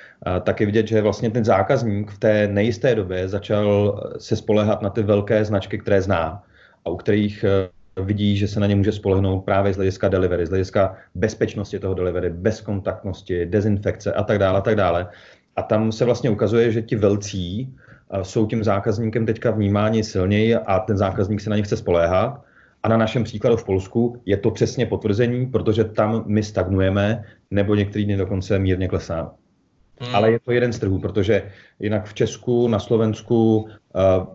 tak 0.43 0.59
je 0.59 0.65
vidět, 0.65 0.87
že 0.87 1.01
vlastně 1.01 1.31
ten 1.31 1.45
zákazník 1.45 2.11
v 2.11 2.19
té 2.19 2.47
nejisté 2.47 2.95
době 2.95 3.27
začal 3.27 4.01
se 4.17 4.35
spolehat 4.35 4.81
na 4.81 4.89
ty 4.89 5.03
velké 5.03 5.45
značky, 5.45 5.77
které 5.77 6.01
zná 6.01 6.43
a 6.85 6.89
u 6.89 6.95
kterých 6.95 7.43
e, 7.43 7.69
vidí, 8.01 8.37
že 8.37 8.47
se 8.47 8.59
na 8.59 8.67
ně 8.67 8.75
může 8.75 8.91
spolehnout 8.91 9.45
právě 9.45 9.73
z 9.73 9.75
hlediska 9.75 10.07
delivery, 10.07 10.45
z 10.45 10.49
hlediska 10.49 10.95
bezpečnosti 11.15 11.79
toho 11.79 11.93
delivery, 11.93 12.29
bezkontaktnosti, 12.29 13.45
dezinfekce 13.45 14.13
a 14.13 14.23
tak 14.23 14.39
dále, 14.39 14.57
a 14.57 14.61
tak 14.61 14.75
dále. 14.75 15.07
A 15.55 15.61
tam 15.61 15.91
se 15.91 16.05
vlastně 16.05 16.29
ukazuje, 16.29 16.71
že 16.71 16.81
ti 16.81 16.95
velcí 16.95 17.59
e, 18.11 18.23
jsou 18.23 18.45
tím 18.45 18.63
zákazníkem 18.63 19.25
teďka 19.25 19.51
vnímáni 19.51 20.03
silněji 20.03 20.55
a 20.55 20.79
ten 20.79 20.97
zákazník 20.97 21.41
se 21.41 21.49
na 21.49 21.55
ně 21.55 21.63
chce 21.63 21.77
spoléhat 21.77 22.43
a 22.85 22.87
na 22.87 22.97
našem 22.97 23.23
příkladu 23.23 23.57
v 23.57 23.65
Polsku 23.65 24.21
je 24.25 24.37
to 24.37 24.51
přesně 24.51 24.85
potvrzení, 24.85 25.45
protože 25.45 25.83
tam 25.83 26.23
my 26.27 26.43
stagnujeme, 26.43 27.23
nebo 27.51 27.75
některý 27.75 28.05
dny 28.05 28.17
dokonce 28.17 28.59
mírně 28.59 28.87
klesáme. 28.87 29.29
Hmm. 29.99 30.15
Ale 30.15 30.31
je 30.31 30.39
to 30.39 30.51
jeden 30.51 30.73
z 30.73 30.79
trhů, 30.79 30.99
protože 30.99 31.51
jinak 31.79 32.05
v 32.05 32.13
Česku, 32.13 32.67
na 32.67 32.79
Slovensku, 32.79 33.67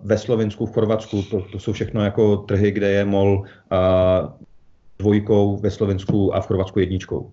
ve 0.03 0.19
Slovensku, 0.19 0.67
v 0.67 0.73
Chorvatsku, 0.73 1.23
to, 1.23 1.41
to 1.41 1.59
jsou 1.59 1.73
všechno 1.73 2.05
jako 2.05 2.37
trhy, 2.37 2.71
kde 2.71 2.91
je 2.91 3.05
MOL 3.05 3.45
dvojkou, 4.99 5.57
ve 5.57 5.71
Slovensku 5.71 6.35
a 6.35 6.41
v 6.41 6.47
Chorvatsku 6.47 6.81
jedničkou. 6.81 7.33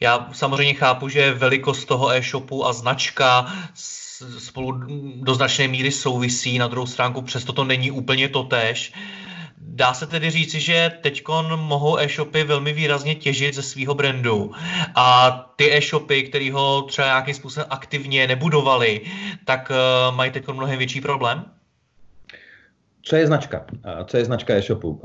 Já 0.00 0.28
samozřejmě 0.32 0.74
chápu, 0.74 1.08
že 1.08 1.32
velikost 1.32 1.84
toho 1.84 2.10
e-shopu 2.12 2.66
a 2.66 2.72
značka 2.72 3.46
spolu 4.38 4.72
do 5.22 5.34
značné 5.34 5.68
míry 5.68 5.90
souvisí, 5.90 6.58
na 6.58 6.68
druhou 6.68 6.86
stránku 6.86 7.22
přesto 7.22 7.52
to 7.52 7.64
není 7.64 7.90
úplně 7.90 8.28
totéž. 8.28 8.92
Dá 9.60 9.94
se 9.94 10.06
tedy 10.06 10.30
říci, 10.30 10.60
že 10.60 10.92
teď 11.00 11.24
mohou 11.56 11.98
e-shopy 11.98 12.44
velmi 12.44 12.72
výrazně 12.72 13.14
těžit 13.14 13.54
ze 13.54 13.62
svého 13.62 13.94
brandu 13.94 14.52
a 14.94 15.30
ty 15.56 15.76
e-shopy, 15.76 16.22
které 16.22 16.52
ho 16.52 16.82
třeba 16.82 17.06
nějakým 17.06 17.34
způsobem 17.34 17.66
aktivně 17.70 18.26
nebudovali, 18.26 19.00
tak 19.44 19.70
uh, 19.70 20.16
mají 20.16 20.30
teď 20.30 20.48
mnohem 20.48 20.78
větší 20.78 21.00
problém? 21.00 21.44
Co 23.02 23.16
je 23.16 23.26
značka? 23.26 23.64
Co 24.04 24.16
je 24.16 24.24
značka 24.24 24.54
e-shopu? 24.54 25.02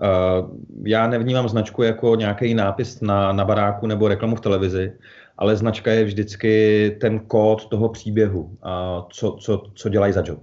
Já 0.83 1.07
nevnímám 1.07 1.49
značku 1.49 1.83
jako 1.83 2.15
nějaký 2.15 2.53
nápis 2.53 3.01
na, 3.01 3.31
na 3.31 3.45
baráku 3.45 3.87
nebo 3.87 4.07
reklamu 4.07 4.35
v 4.35 4.41
televizi, 4.41 4.93
ale 5.37 5.55
značka 5.55 5.91
je 5.91 6.03
vždycky 6.03 6.97
ten 7.01 7.19
kód 7.19 7.69
toho 7.69 7.89
příběhu, 7.89 8.57
co, 9.09 9.31
co, 9.31 9.63
co 9.73 9.89
dělají 9.89 10.13
za 10.13 10.23
job. 10.25 10.39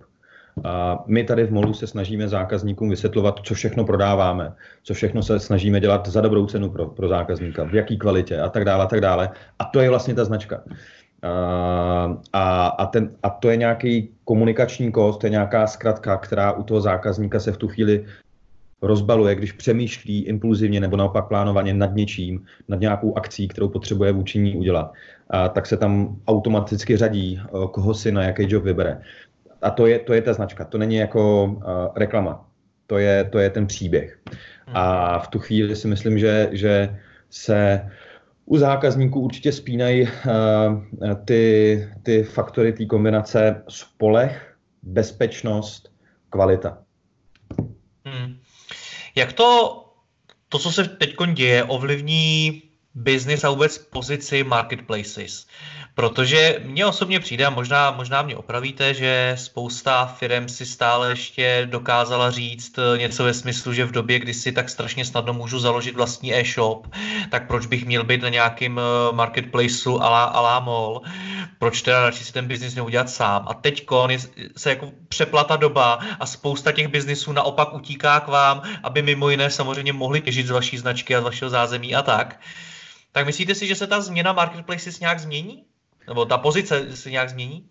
A 0.64 1.04
my 1.06 1.24
tady 1.24 1.44
v 1.44 1.52
Molu 1.52 1.74
se 1.74 1.86
snažíme 1.86 2.28
zákazníkům 2.28 2.90
vysvětlovat, 2.90 3.40
co 3.44 3.54
všechno 3.54 3.84
prodáváme, 3.84 4.52
co 4.82 4.94
všechno 4.94 5.22
se 5.22 5.40
snažíme 5.40 5.80
dělat 5.80 6.08
za 6.08 6.20
dobrou 6.20 6.46
cenu 6.46 6.70
pro, 6.70 6.86
pro 6.86 7.08
zákazníka, 7.08 7.64
v 7.64 7.74
jaký 7.74 7.98
kvalitě 7.98 8.40
a 8.40 8.48
tak 8.48 8.64
dále, 8.64 8.84
a 8.84 8.86
tak 8.86 9.00
dále. 9.00 9.30
A 9.58 9.64
to 9.64 9.80
je 9.80 9.90
vlastně 9.90 10.14
ta 10.14 10.24
značka. 10.24 10.62
A, 12.32 12.66
a, 12.66 12.86
ten, 12.86 13.10
a 13.22 13.30
to 13.30 13.50
je 13.50 13.56
nějaký 13.56 14.10
komunikační 14.24 14.92
kód, 14.92 15.20
to 15.20 15.26
je 15.26 15.30
nějaká 15.30 15.66
zkratka, 15.66 16.16
která 16.16 16.52
u 16.52 16.62
toho 16.62 16.80
zákazníka 16.80 17.40
se 17.40 17.52
v 17.52 17.56
tu 17.56 17.68
chvíli 17.68 18.04
rozbaluje, 18.82 19.34
když 19.34 19.52
přemýšlí 19.52 20.22
impulzivně 20.22 20.80
nebo 20.80 20.96
naopak 20.96 21.28
plánovaně 21.28 21.74
nad 21.74 21.94
něčím, 21.94 22.44
nad 22.68 22.80
nějakou 22.80 23.18
akcí, 23.18 23.48
kterou 23.48 23.68
potřebuje 23.68 24.12
vůči 24.12 24.38
ní 24.38 24.56
udělat, 24.56 24.92
a 25.30 25.48
tak 25.48 25.66
se 25.66 25.76
tam 25.76 26.16
automaticky 26.26 26.96
řadí, 26.96 27.40
koho 27.70 27.94
si 27.94 28.12
na 28.12 28.22
jaký 28.22 28.46
job 28.48 28.64
vybere. 28.64 29.00
A 29.62 29.70
to 29.70 29.86
je, 29.86 29.98
to 29.98 30.12
je 30.12 30.22
ta 30.22 30.32
značka, 30.32 30.64
to 30.64 30.78
není 30.78 30.94
jako 30.94 31.44
uh, 31.44 31.62
reklama, 31.96 32.48
to 32.86 32.98
je, 32.98 33.24
to 33.24 33.38
je 33.38 33.50
ten 33.50 33.66
příběh. 33.66 34.18
A 34.66 35.18
v 35.18 35.28
tu 35.28 35.38
chvíli 35.38 35.76
si 35.76 35.88
myslím, 35.88 36.18
že, 36.18 36.48
že 36.52 36.98
se 37.30 37.90
u 38.44 38.58
zákazníků 38.58 39.20
určitě 39.20 39.52
spínají 39.52 40.02
uh, 40.02 40.08
ty, 41.24 41.88
ty 42.02 42.22
faktory 42.22 42.72
té 42.72 42.86
kombinace 42.86 43.62
spolech, 43.68 44.56
bezpečnost, 44.82 45.92
kvalita. 46.30 46.78
Hmm. 48.04 48.36
Jak 49.14 49.32
to, 49.32 49.78
to, 50.48 50.58
co 50.58 50.72
se 50.72 50.84
teď 50.84 51.14
děje, 51.34 51.64
ovlivní 51.64 52.62
business 52.94 53.44
a 53.44 53.50
vůbec 53.50 53.78
pozici 53.78 54.44
marketplaces? 54.44 55.46
Protože 55.94 56.60
mně 56.64 56.86
osobně 56.86 57.20
přijde, 57.20 57.46
a 57.46 57.50
možná, 57.50 57.90
možná 57.90 58.22
mě 58.22 58.36
opravíte, 58.36 58.94
že 58.94 59.32
spousta 59.38 60.06
firm 60.06 60.48
si 60.48 60.66
stále 60.66 61.08
ještě 61.08 61.68
dokázala 61.70 62.30
říct 62.30 62.78
něco 62.96 63.24
ve 63.24 63.34
smyslu, 63.34 63.72
že 63.72 63.84
v 63.84 63.92
době, 63.92 64.18
kdy 64.18 64.34
si 64.34 64.52
tak 64.52 64.68
strašně 64.68 65.04
snadno 65.04 65.32
můžu 65.32 65.58
založit 65.58 65.94
vlastní 65.94 66.34
e-shop, 66.34 66.86
tak 67.30 67.46
proč 67.46 67.66
bych 67.66 67.86
měl 67.86 68.04
být 68.04 68.22
na 68.22 68.28
nějakým 68.28 68.80
eh, 68.80 69.12
marketplaceu 69.12 69.98
ala, 69.98 70.24
ala 70.24 70.60
mall, 70.60 71.02
proč 71.58 71.82
teda 71.82 72.02
radši 72.02 72.24
si 72.24 72.32
ten 72.32 72.46
biznis 72.46 72.74
neudělat 72.74 73.10
sám. 73.10 73.44
A 73.48 73.54
teď 73.54 73.86
se 74.56 74.70
jako 74.70 74.92
přeplata 75.08 75.56
doba 75.56 75.98
a 76.20 76.26
spousta 76.26 76.72
těch 76.72 76.88
biznisů 76.88 77.32
naopak 77.32 77.74
utíká 77.74 78.20
k 78.20 78.28
vám, 78.28 78.62
aby 78.82 79.02
mimo 79.02 79.30
jiné 79.30 79.50
samozřejmě 79.50 79.92
mohli 79.92 80.20
těžit 80.20 80.46
z 80.46 80.50
vaší 80.50 80.78
značky 80.78 81.16
a 81.16 81.20
z 81.20 81.24
vašeho 81.24 81.50
zázemí 81.50 81.94
a 81.94 82.02
tak. 82.02 82.40
Tak 83.12 83.26
myslíte 83.26 83.54
si, 83.54 83.66
že 83.66 83.74
se 83.74 83.86
ta 83.86 84.00
změna 84.00 84.32
marketplaces 84.32 85.00
nějak 85.00 85.18
změní? 85.20 85.64
Nebo 86.08 86.24
ta 86.24 86.38
pozice 86.38 86.96
se 86.96 87.10
nějak 87.10 87.30
změní? 87.30 87.64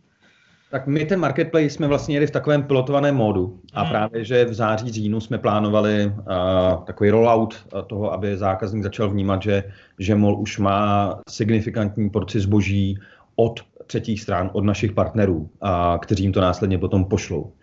Tak 0.72 0.88
my 0.88 1.06
ten 1.06 1.20
marketplace 1.20 1.70
jsme 1.70 1.88
vlastně 1.88 2.16
jeli 2.16 2.28
v 2.28 2.32
takovém 2.32 2.64
pilotovaném 2.64 3.16
módu 3.16 3.60
a 3.74 3.82
hmm. 3.82 3.90
právě, 3.90 4.26
že 4.26 4.46
v 4.46 4.54
září, 4.54 4.92
říjnu 4.92 5.20
jsme 5.20 5.38
plánovali 5.38 6.06
uh, 6.06 6.84
takový 6.84 7.10
rollout 7.10 7.68
toho, 7.88 8.14
aby 8.14 8.38
zákazník 8.38 8.84
začal 8.84 9.10
vnímat, 9.10 9.42
že, 9.42 9.64
že 10.00 10.16
MOL 10.16 10.42
už 10.42 10.58
má 10.58 11.20
signifikantní 11.30 12.10
porci 12.10 12.40
zboží 12.40 12.98
od 13.36 13.60
třetích 13.88 14.22
stran, 14.22 14.50
od 14.54 14.64
našich 14.64 14.92
partnerů, 14.92 15.50
a 15.62 16.00
kteří 16.02 16.24
jim 16.24 16.34
to 16.34 16.42
následně 16.42 16.78
potom 16.78 17.06
pošlou. 17.06 17.54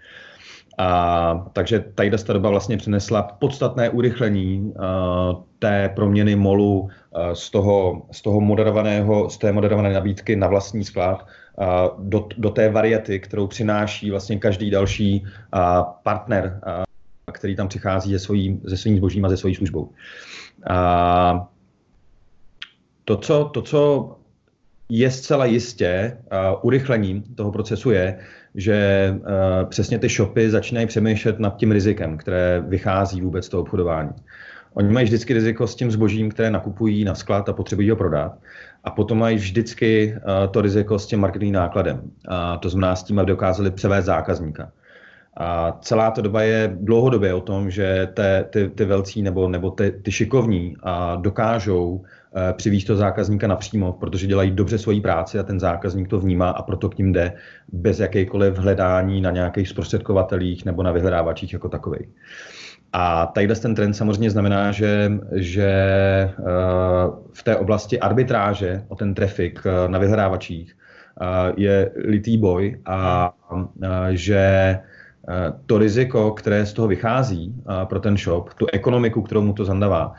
A, 0.78 1.46
takže 1.52 1.80
tady 1.94 2.10
ta 2.10 2.32
doba 2.32 2.50
vlastně 2.50 2.76
přinesla 2.76 3.22
podstatné 3.22 3.90
urychlení 3.90 4.60
uh, 4.60 5.42
té 5.58 5.88
proměny 5.88 6.36
molu 6.36 6.88
z, 7.32 7.50
toho, 7.50 8.02
z 8.12 8.22
toho 8.22 8.40
moderovaného, 8.40 9.30
z 9.30 9.38
té 9.38 9.52
moderované 9.52 9.92
nabídky 9.92 10.36
na 10.36 10.46
vlastní 10.46 10.84
sklad 10.84 11.26
uh, 11.56 11.66
do, 12.04 12.28
do 12.38 12.50
té 12.50 12.68
variety, 12.68 13.20
kterou 13.20 13.46
přináší 13.46 14.10
vlastně 14.10 14.38
každý 14.38 14.70
další 14.70 15.22
uh, 15.22 15.60
partner, 16.02 16.60
který 17.32 17.56
tam 17.56 17.68
přichází 17.68 18.12
se, 18.12 18.18
svojí, 18.18 18.60
se 18.68 18.76
svým 18.76 18.96
zbožím 18.96 19.24
a 19.24 19.28
se 19.28 19.36
svojí 19.36 19.54
službou. 19.54 19.82
Uh, 19.82 21.40
to, 23.04 23.16
co, 23.16 23.44
to, 23.44 23.62
co 23.62 24.14
je 24.88 25.10
zcela 25.10 25.44
jistě 25.44 26.18
urychlením 26.62 27.22
toho 27.22 27.52
procesu 27.52 27.90
je, 27.90 28.18
že 28.54 29.14
přesně 29.68 29.98
ty 29.98 30.08
shopy 30.08 30.50
začínají 30.50 30.86
přemýšlet 30.86 31.38
nad 31.38 31.56
tím 31.56 31.72
rizikem, 31.72 32.16
které 32.16 32.62
vychází 32.66 33.20
vůbec 33.20 33.44
z 33.44 33.48
toho 33.48 33.62
obchodování. 33.62 34.10
Oni 34.78 34.92
mají 34.92 35.04
vždycky 35.04 35.34
riziko 35.34 35.66
s 35.66 35.74
tím 35.74 35.90
zbožím, 35.90 36.30
které 36.30 36.50
nakupují 36.50 37.04
na 37.04 37.14
sklad 37.14 37.48
a 37.48 37.52
potřebují 37.52 37.90
ho 37.90 37.96
prodat. 37.96 38.38
A 38.84 38.90
potom 38.90 39.18
mají 39.18 39.36
vždycky 39.36 40.14
uh, 40.16 40.50
to 40.50 40.60
riziko 40.60 40.98
s 40.98 41.06
tím 41.06 41.20
marketing 41.20 41.54
nákladem. 41.54 42.10
A 42.28 42.56
to 42.56 42.68
znamená 42.68 42.96
s 42.96 43.02
tím, 43.02 43.18
aby 43.18 43.28
dokázali 43.28 43.70
převést 43.70 44.04
zákazníka. 44.04 44.72
A 45.36 45.78
celá 45.80 46.10
ta 46.10 46.20
doba 46.20 46.42
je 46.42 46.76
dlouhodobě 46.80 47.34
o 47.34 47.40
tom, 47.40 47.70
že 47.70 48.08
te, 48.14 48.44
ty, 48.50 48.68
ty 48.68 48.84
velcí 48.84 49.22
nebo, 49.22 49.48
nebo 49.48 49.70
ty, 49.70 49.90
ty 49.90 50.12
šikovní 50.12 50.76
a 50.82 51.16
dokážou 51.16 52.04
Eh, 52.36 52.52
přivízt 52.52 52.86
toho 52.86 52.96
zákazníka 52.96 53.46
napřímo, 53.46 53.92
protože 53.92 54.26
dělají 54.26 54.50
dobře 54.50 54.78
svoji 54.78 55.00
práci 55.00 55.38
a 55.38 55.42
ten 55.42 55.60
zákazník 55.60 56.08
to 56.08 56.20
vnímá 56.20 56.50
a 56.50 56.62
proto 56.62 56.88
k 56.88 56.98
ním 56.98 57.12
jde 57.12 57.32
bez 57.72 58.00
jakékoliv 58.00 58.58
hledání 58.58 59.20
na 59.20 59.30
nějakých 59.30 59.68
zprostředkovatelích 59.68 60.64
nebo 60.64 60.82
na 60.82 60.92
vyhledávačích 60.92 61.52
jako 61.52 61.68
takových. 61.68 62.08
A 62.92 63.26
tadyhle 63.26 63.56
ten 63.56 63.74
trend 63.74 63.94
samozřejmě 63.94 64.30
znamená, 64.30 64.72
že, 64.72 65.12
že 65.32 65.68
eh, 65.68 66.32
v 67.32 67.42
té 67.42 67.56
oblasti 67.56 68.00
arbitráže 68.00 68.84
o 68.88 68.96
ten 68.96 69.14
trafik 69.14 69.60
eh, 69.66 69.88
na 69.88 69.98
vyhledávačích 69.98 70.74
je 71.56 71.90
litý 71.96 72.38
boj 72.38 72.80
a 72.86 73.32
že 74.10 74.78
to 75.66 75.78
riziko, 75.78 76.30
které 76.30 76.66
z 76.66 76.72
toho 76.72 76.88
vychází 76.88 77.54
pro 77.84 78.00
ten 78.00 78.16
shop, 78.16 78.54
tu 78.54 78.66
ekonomiku, 78.72 79.22
kterou 79.22 79.42
mu 79.42 79.52
to 79.52 79.64
zandavá, 79.64 80.14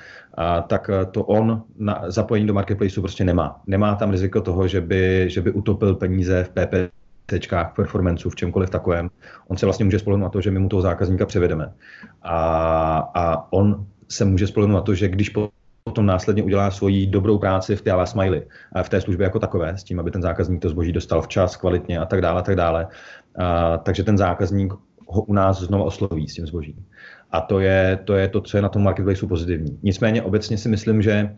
tak 0.67 0.89
eh, 0.89 1.05
to 1.05 1.23
on 1.23 1.63
na 1.77 2.03
zapojení 2.07 2.47
do 2.47 2.53
marketplaceu 2.53 3.01
prostě 3.01 3.23
nemá. 3.23 3.61
Nemá 3.67 3.95
tam 3.95 4.11
riziko 4.11 4.41
toho, 4.41 4.67
že 4.67 4.81
by, 4.81 5.25
že 5.29 5.41
by 5.41 5.51
utopil 5.51 5.95
peníze 5.95 6.43
v 6.43 6.49
PP 6.49 6.91
tečkách, 7.25 7.73
performanceu, 7.75 8.29
v 8.29 8.35
čemkoliv 8.35 8.69
takovém. 8.69 9.09
On 9.47 9.57
se 9.57 9.65
vlastně 9.65 9.85
může 9.85 9.99
spolehnout 9.99 10.23
na 10.23 10.29
to, 10.29 10.41
že 10.41 10.51
my 10.51 10.59
mu 10.59 10.69
toho 10.69 10.81
zákazníka 10.81 11.25
převedeme. 11.25 11.73
A, 12.21 12.39
a 13.13 13.53
on 13.53 13.85
se 14.09 14.25
může 14.25 14.47
spolehnout 14.47 14.75
na 14.75 14.81
to, 14.81 14.95
že 14.95 15.07
když 15.07 15.29
potom 15.83 16.05
následně 16.05 16.43
udělá 16.43 16.71
svoji 16.71 17.07
dobrou 17.07 17.37
práci 17.37 17.75
v 17.75 17.81
té 17.81 17.91
ala 17.91 18.05
smiley, 18.05 18.47
v 18.83 18.89
té 18.89 19.01
službě 19.01 19.23
jako 19.23 19.39
takové, 19.39 19.77
s 19.77 19.83
tím, 19.83 19.99
aby 19.99 20.11
ten 20.11 20.21
zákazník 20.21 20.61
to 20.61 20.69
zboží 20.69 20.91
dostal 20.91 21.21
včas, 21.21 21.55
kvalitně 21.55 21.99
a 21.99 22.05
tak 22.05 22.21
dále, 22.21 22.39
a 22.39 22.43
tak 22.43 22.55
dále. 22.55 22.87
A, 23.39 23.77
takže 23.77 24.03
ten 24.03 24.17
zákazník 24.17 24.73
ho 25.07 25.21
u 25.21 25.33
nás 25.33 25.61
znovu 25.61 25.83
osloví 25.83 26.27
s 26.27 26.33
tím 26.33 26.47
zbožím. 26.47 26.85
A 27.31 27.41
to 27.41 27.59
je, 27.59 27.99
to 28.05 28.15
je 28.15 28.27
to, 28.27 28.41
co 28.41 28.57
je 28.57 28.61
na 28.61 28.69
tom 28.69 28.83
marketplaceu 28.83 29.27
pozitivní. 29.27 29.79
Nicméně 29.83 30.23
obecně 30.23 30.57
si 30.57 30.69
myslím, 30.69 31.01
že 31.01 31.35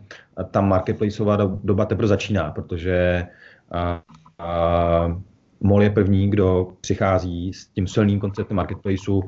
ta 0.50 0.60
marketplaceová 0.60 1.36
doba 1.64 1.84
teprve 1.84 2.08
začíná, 2.08 2.50
protože 2.50 3.26
a, 3.72 4.02
a, 4.38 5.16
MOL 5.60 5.82
je 5.82 5.90
první, 5.90 6.30
kdo 6.30 6.68
přichází 6.80 7.52
s 7.52 7.66
tím 7.66 7.86
silným 7.86 8.20
konceptem 8.20 8.56
marketplaceu 8.56 9.22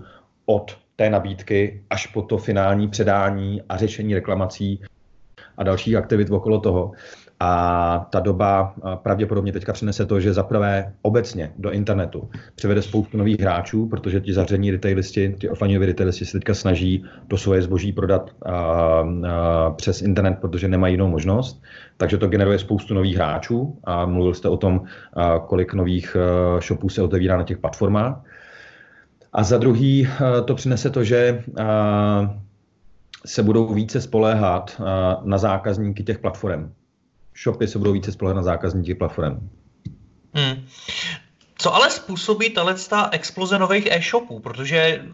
od 0.47 0.79
té 0.97 1.11
nabídky 1.11 1.85
až 1.91 2.07
po 2.07 2.23
to 2.23 2.39
finální 2.39 2.89
předání 2.89 3.63
a 3.69 3.77
řešení 3.77 4.15
reklamací 4.15 4.83
a 5.57 5.63
dalších 5.63 5.97
aktivit 5.97 6.31
okolo 6.31 6.61
toho. 6.61 6.93
A 7.41 8.07
ta 8.11 8.21
doba 8.21 8.75
pravděpodobně 9.03 9.53
teďka 9.53 9.73
přinese 9.73 10.07
to, 10.07 10.21
že 10.21 10.33
zaprvé 10.33 10.93
obecně 11.03 11.53
do 11.59 11.71
internetu 11.71 12.31
přivede 12.55 12.83
spoustu 12.83 13.19
nových 13.19 13.41
hráčů, 13.41 13.89
protože 13.89 14.21
ti 14.21 14.33
zavření 14.33 14.71
retailisti, 14.71 15.37
ti 15.41 15.49
offlineoví 15.49 15.87
retailisti 15.87 16.27
se 16.27 16.33
teďka 16.33 16.55
snaží 16.55 17.05
to 17.29 17.37
svoje 17.37 17.63
zboží 17.63 17.93
prodat 17.93 18.31
a, 18.43 18.53
a, 18.53 19.05
přes 19.71 20.03
internet, 20.03 20.39
protože 20.41 20.69
nemají 20.69 20.95
jinou 20.95 21.09
možnost. 21.09 21.63
Takže 21.97 22.19
to 22.19 22.29
generuje 22.29 22.59
spoustu 22.59 22.95
nových 22.95 23.17
hráčů 23.17 23.79
a 23.85 24.07
mluvil 24.07 24.35
jste 24.35 24.49
o 24.49 24.57
tom, 24.57 24.81
a, 25.13 25.39
kolik 25.39 25.75
nových 25.75 26.17
a, 26.17 26.61
shopů 26.61 26.89
se 26.89 27.03
otevírá 27.03 27.37
na 27.37 27.43
těch 27.43 27.59
platformách. 27.59 28.25
A 29.33 29.43
za 29.43 29.59
druhý 29.59 30.09
to 30.45 30.55
přinese 30.55 30.91
to, 30.91 31.05
že 31.05 31.45
a, 31.61 32.39
se 33.27 33.43
budou 33.43 33.75
více 33.75 34.01
spoléhat 34.01 34.83
na 35.25 35.39
zákazníky 35.39 36.05
těch 36.05 36.19
platform 36.19 36.73
shopy 37.43 37.69
se 37.69 37.79
budou 37.79 37.93
více 37.93 38.13
spolehat 38.13 38.37
na 38.37 38.43
zákazníky 38.43 38.95
platform. 38.95 39.51
Hmm. 40.35 40.67
Co 41.59 41.75
ale 41.75 41.91
způsobí 41.91 42.55
ta 42.89 43.09
exploze 43.13 43.59
nových 43.59 43.87
e-shopů? 43.91 44.41
Protože 44.41 45.05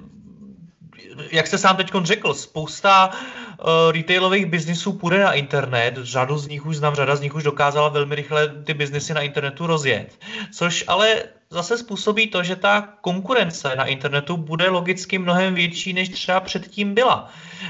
jak 1.33 1.46
jste 1.46 1.59
sám 1.59 1.76
teď 1.76 1.90
řekl, 2.02 2.35
spousta 2.35 3.11
uh, 3.11 3.92
retailových 3.92 4.46
biznisů 4.46 4.92
půjde 4.92 5.24
na 5.24 5.33
internet, 5.33 5.94
řadu 6.02 6.38
z 6.38 6.48
nich 6.48 6.66
už 6.66 6.76
znám, 6.76 6.94
řada 6.94 7.16
z 7.16 7.20
nich 7.20 7.35
už 7.35 7.42
dokázala 7.42 7.88
velmi 7.88 8.14
rychle 8.14 8.48
ty 8.48 8.74
biznisy 8.74 9.14
na 9.14 9.20
internetu 9.20 9.66
rozjet. 9.66 10.18
Což 10.52 10.85
ale 10.88 11.22
zase 11.50 11.78
způsobí 11.78 12.26
to, 12.26 12.42
že 12.42 12.56
ta 12.56 12.88
konkurence 13.00 13.76
na 13.76 13.85
internetu 13.85 14.37
bude 14.37 14.68
logicky 14.68 15.18
mnohem 15.18 15.54
větší, 15.54 15.92
než 15.92 16.09
třeba 16.09 16.40
předtím 16.40 16.94
byla. 16.94 17.28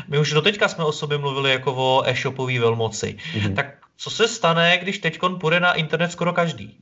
My 0.08 0.18
už 0.18 0.32
doteďka 0.32 0.68
jsme 0.68 0.84
o 0.84 0.92
sobě 0.92 1.18
mluvili 1.18 1.50
jako 1.50 1.74
o 1.74 2.02
e-shopové 2.06 2.58
velmoci. 2.58 3.16
Mm-hmm. 3.34 3.54
Tak 3.54 3.79
co 4.00 4.10
se 4.10 4.28
stane, 4.28 4.78
když 4.78 4.98
teď 4.98 5.18
půjde 5.40 5.60
na 5.60 5.72
internet 5.72 6.12
skoro 6.12 6.32
každý? 6.32 6.78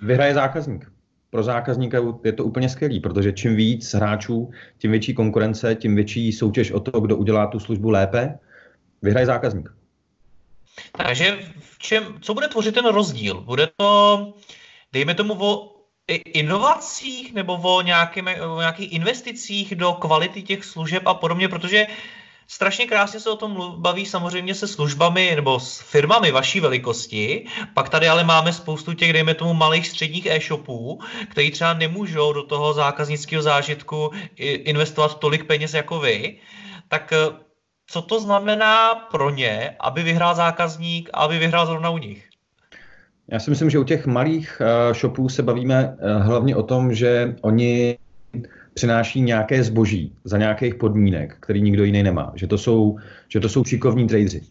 Vyhraje 0.00 0.34
zákazník. 0.34 0.92
Pro 1.30 1.42
zákazníka 1.42 1.98
je 2.24 2.32
to 2.32 2.44
úplně 2.44 2.68
skvělý, 2.68 3.00
protože 3.00 3.32
čím 3.32 3.56
víc 3.56 3.94
hráčů, 3.94 4.50
tím 4.78 4.90
větší 4.90 5.14
konkurence, 5.14 5.74
tím 5.74 5.94
větší 5.94 6.32
soutěž 6.32 6.70
o 6.70 6.80
to, 6.80 7.00
kdo 7.00 7.16
udělá 7.16 7.46
tu 7.46 7.60
službu 7.60 7.90
lépe, 7.90 8.38
vyhraje 9.02 9.26
zákazník. 9.26 9.72
Takže 10.96 11.38
v 11.60 11.78
čem, 11.78 12.04
co 12.20 12.34
bude 12.34 12.48
tvořit 12.48 12.74
ten 12.74 12.86
rozdíl? 12.86 13.40
Bude 13.40 13.68
to, 13.76 14.34
dejme 14.92 15.14
tomu, 15.14 15.34
o 15.44 15.76
inovacích 16.24 17.34
nebo 17.34 17.54
o, 17.54 17.82
nějakým, 17.82 18.28
o 18.56 18.60
nějakých 18.60 18.92
investicích 18.92 19.74
do 19.74 19.92
kvality 19.92 20.42
těch 20.42 20.64
služeb 20.64 21.06
a 21.06 21.14
podobně, 21.14 21.48
protože 21.48 21.86
strašně 22.50 22.86
krásně 22.86 23.20
se 23.20 23.30
o 23.30 23.36
tom 23.36 23.74
baví 23.76 24.06
samozřejmě 24.06 24.54
se 24.54 24.68
službami 24.68 25.32
nebo 25.36 25.60
s 25.60 25.80
firmami 25.80 26.32
vaší 26.32 26.60
velikosti. 26.60 27.46
Pak 27.74 27.88
tady 27.88 28.08
ale 28.08 28.24
máme 28.24 28.52
spoustu 28.52 28.92
těch, 28.92 29.12
dejme 29.12 29.34
tomu, 29.34 29.54
malých 29.54 29.88
středních 29.88 30.26
e-shopů, 30.26 31.00
který 31.30 31.50
třeba 31.50 31.74
nemůžou 31.74 32.32
do 32.32 32.42
toho 32.42 32.72
zákaznického 32.74 33.42
zážitku 33.42 34.10
investovat 34.36 35.18
tolik 35.18 35.46
peněz 35.46 35.74
jako 35.74 36.00
vy. 36.00 36.36
Tak 36.88 37.12
eh, 37.12 37.18
co 37.86 38.02
to 38.02 38.20
znamená 38.20 38.94
pro 38.94 39.30
ně, 39.30 39.76
aby 39.80 40.02
vyhrál 40.02 40.34
zákazník 40.34 41.10
a 41.12 41.16
aby 41.16 41.38
vyhrál 41.38 41.66
zrovna 41.66 41.90
u 41.90 41.98
nich? 41.98 42.28
Já 43.28 43.38
si 43.38 43.50
myslím, 43.50 43.70
že 43.70 43.78
u 43.78 43.84
těch 43.84 44.06
malých 44.06 44.62
eh, 44.64 44.94
shopů 44.94 45.28
se 45.28 45.42
bavíme 45.42 45.96
eh, 45.98 46.14
hlavně 46.18 46.56
o 46.56 46.62
tom, 46.62 46.94
že 46.94 47.34
oni 47.42 47.98
přináší 48.74 49.22
nějaké 49.22 49.64
zboží 49.64 50.14
za 50.24 50.38
nějakých 50.38 50.74
podmínek, 50.74 51.36
který 51.40 51.62
nikdo 51.62 51.84
jiný 51.84 52.02
nemá. 52.02 52.32
Že 52.34 52.46
to 52.46 52.58
jsou, 52.58 52.96
že 53.28 53.40
to 53.40 53.48
jsou 53.48 53.64
šikovní 53.64 54.06
tradeři. 54.06 54.42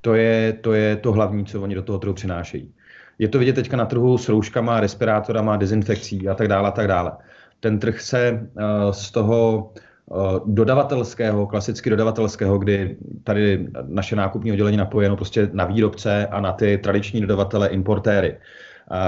To 0.00 0.14
je, 0.14 0.52
to 0.52 0.72
je 0.72 0.96
to 0.96 1.12
hlavní, 1.12 1.44
co 1.44 1.62
oni 1.62 1.74
do 1.74 1.82
toho 1.82 1.98
trhu 1.98 2.14
přinášejí. 2.14 2.72
Je 3.18 3.28
to 3.28 3.38
vidět 3.38 3.52
teďka 3.52 3.76
na 3.76 3.84
trhu 3.84 4.18
s 4.18 4.28
rouškama, 4.28 4.80
respirátorama, 4.80 5.56
dezinfekcí 5.56 6.28
a 6.28 6.34
tak 6.34 6.48
dále 6.48 6.68
a 6.68 6.70
tak 6.70 6.88
dále. 6.88 7.12
Ten 7.60 7.78
trh 7.78 8.00
se 8.00 8.32
uh, 8.32 8.92
z 8.92 9.10
toho 9.10 9.72
uh, 10.06 10.38
dodavatelského, 10.46 11.46
klasicky 11.46 11.90
dodavatelského, 11.90 12.58
kdy 12.58 12.96
tady 13.24 13.68
naše 13.86 14.16
nákupní 14.16 14.52
oddělení 14.52 14.76
napojeno 14.76 15.16
prostě 15.16 15.50
na 15.52 15.64
výrobce 15.64 16.26
a 16.26 16.40
na 16.40 16.52
ty 16.52 16.78
tradiční 16.78 17.20
dodavatele, 17.20 17.68
importéry, 17.68 18.36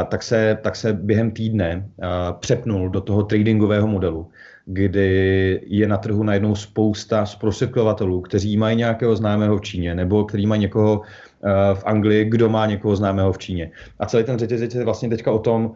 tak 0.09 0.23
se, 0.23 0.59
tak 0.63 0.77
se 0.77 0.93
během 0.93 1.31
týdne 1.31 1.89
přepnul 2.41 2.89
do 2.89 3.01
toho 3.01 3.23
tradingového 3.23 3.87
modelu, 3.87 4.29
kdy 4.67 5.61
je 5.67 5.89
na 5.89 5.97
trhu 5.97 6.23
najednou 6.23 6.55
spousta 6.55 7.27
zprostředkovatelů, 7.27 8.21
kteří 8.21 8.57
mají 8.57 8.77
nějakého 8.77 9.17
známého 9.17 9.57
v 9.57 9.61
Číně, 9.61 9.95
nebo 9.95 10.25
kteří 10.25 10.47
mají 10.47 10.61
někoho 10.61 11.01
v 11.75 11.85
Anglii, 11.85 12.25
kdo 12.25 12.49
má 12.49 12.67
někoho 12.67 12.97
známého 12.97 13.33
v 13.33 13.39
Číně. 13.39 13.71
A 13.99 14.07
celý 14.07 14.25
ten 14.25 14.39
řetězec 14.39 14.75
je 14.75 14.85
vlastně 14.85 15.09
teďka 15.09 15.33
o 15.33 15.39
tom, 15.39 15.75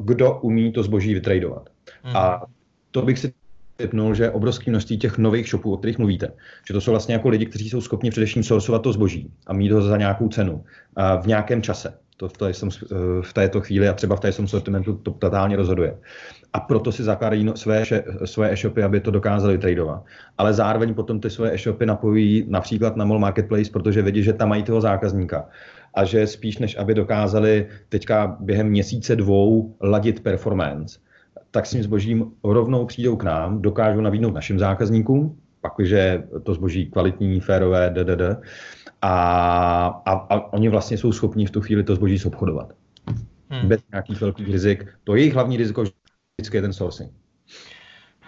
kdo 0.00 0.38
umí 0.40 0.72
to 0.72 0.82
zboží 0.82 1.14
vytradovat. 1.14 1.68
Mm. 2.04 2.16
A 2.16 2.42
to 2.90 3.02
bych 3.02 3.18
si 3.18 3.32
typnul, 3.76 4.14
že 4.14 4.30
obrovské 4.30 4.70
množství 4.70 4.98
těch 4.98 5.18
nových 5.18 5.48
shopů, 5.48 5.72
o 5.72 5.76
kterých 5.76 5.98
mluvíte, 5.98 6.28
že 6.68 6.74
to 6.74 6.80
jsou 6.80 6.90
vlastně 6.90 7.14
jako 7.14 7.28
lidi, 7.28 7.46
kteří 7.46 7.70
jsou 7.70 7.80
schopni 7.80 8.10
především 8.10 8.42
sourcovat 8.42 8.82
to 8.82 8.92
zboží 8.92 9.30
a 9.46 9.52
mít 9.52 9.72
ho 9.72 9.82
za 9.82 9.96
nějakou 9.96 10.28
cenu 10.28 10.64
a 10.96 11.16
v 11.16 11.26
nějakém 11.26 11.62
čase. 11.62 11.94
To 12.16 12.28
v, 12.28 12.32
té, 12.32 12.52
v 13.22 13.32
této 13.32 13.60
chvíli 13.60 13.88
a 13.88 13.92
třeba 13.92 14.16
v 14.16 14.36
tom 14.36 14.48
sortimentu 14.48 14.94
to 14.94 15.10
totálně 15.10 15.56
rozhoduje. 15.56 15.98
A 16.52 16.60
proto 16.60 16.92
si 16.92 17.02
zakládají 17.02 17.44
no, 17.44 17.56
své, 17.56 17.84
své 18.24 18.52
e-shopy, 18.52 18.82
aby 18.82 19.00
to 19.00 19.10
dokázali 19.10 19.58
tradovat. 19.58 20.04
Ale 20.38 20.52
zároveň 20.54 20.94
potom 20.94 21.20
ty 21.20 21.30
své 21.30 21.54
e-shopy 21.54 21.86
napojí 21.86 22.44
například 22.48 22.96
na 22.96 23.04
Mall 23.04 23.18
Marketplace, 23.18 23.70
protože 23.70 24.02
vidí, 24.02 24.22
že 24.22 24.32
tam 24.32 24.48
mají 24.48 24.62
toho 24.62 24.80
zákazníka. 24.80 25.48
A 25.94 26.04
že 26.04 26.26
spíš 26.26 26.58
než 26.58 26.78
aby 26.78 26.94
dokázali 26.94 27.66
teďka 27.88 28.36
během 28.40 28.68
měsíce 28.68 29.16
dvou 29.16 29.76
ladit 29.80 30.20
performance, 30.20 30.98
tak 31.50 31.66
s 31.66 31.70
tím 31.70 31.82
zbožím 31.82 32.32
rovnou 32.44 32.86
přijdou 32.86 33.16
k 33.16 33.24
nám, 33.24 33.62
dokážou 33.62 34.00
nabídnout 34.00 34.34
našim 34.34 34.58
zákazníkům, 34.58 35.38
pak, 35.60 35.72
že 35.82 36.22
to 36.42 36.54
zboží 36.54 36.90
kvalitní, 36.90 37.40
férové, 37.40 37.90
ddd, 37.90 38.22
a, 39.02 40.02
a, 40.06 40.12
a 40.12 40.52
oni 40.52 40.68
vlastně 40.68 40.98
jsou 40.98 41.12
schopni 41.12 41.46
v 41.46 41.50
tu 41.50 41.60
chvíli 41.60 41.84
to 41.84 41.94
zboží 41.94 42.24
obchodovat. 42.24 42.72
Hmm. 43.50 43.68
Bez 43.68 43.80
nějakých 43.92 44.20
velkých 44.20 44.48
rizik. 44.48 44.84
To 45.04 45.14
jejich 45.16 45.34
hlavní 45.34 45.56
riziko 45.56 45.84
vždycky 46.38 46.56
je 46.56 46.62
ten 46.62 46.72
sourcing. 46.72 47.12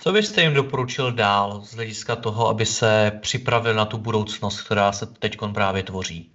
Co 0.01 0.13
byste 0.13 0.43
jim 0.43 0.55
doporučil 0.55 1.13
dál 1.13 1.61
z 1.65 1.75
hlediska 1.75 2.17
toho, 2.17 2.49
aby 2.49 2.67
se 2.67 3.13
připravil 3.21 3.75
na 3.75 3.85
tu 3.85 3.99
budoucnost, 3.99 4.63
která 4.63 4.93
se 4.93 5.07
teď 5.07 5.37
právě 5.55 5.83
tvoří? 5.83 6.33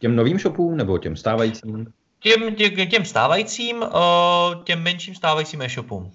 Těm 0.00 0.16
novým 0.16 0.38
shopům 0.38 0.76
nebo 0.76 0.98
těm 0.98 1.16
stávajícím? 1.16 1.92
Těm, 2.18 2.54
těm, 2.54 2.88
těm 2.88 3.04
stávajícím, 3.04 3.84
těm 4.64 4.82
menším 4.82 5.14
stávajícím 5.14 5.62
e-shopům. 5.62 6.12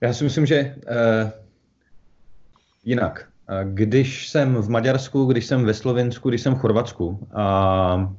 Já 0.00 0.12
si 0.12 0.24
myslím, 0.24 0.46
že 0.46 0.76
uh, 0.76 1.30
jinak. 2.84 3.28
Když 3.64 4.28
jsem 4.28 4.54
v 4.54 4.68
Maďarsku, 4.68 5.24
když 5.24 5.46
jsem 5.46 5.64
ve 5.64 5.74
Slovensku, 5.74 6.28
když 6.28 6.40
jsem 6.40 6.54
v 6.54 6.58
Chorvatsku, 6.58 7.28
a, 7.34 8.14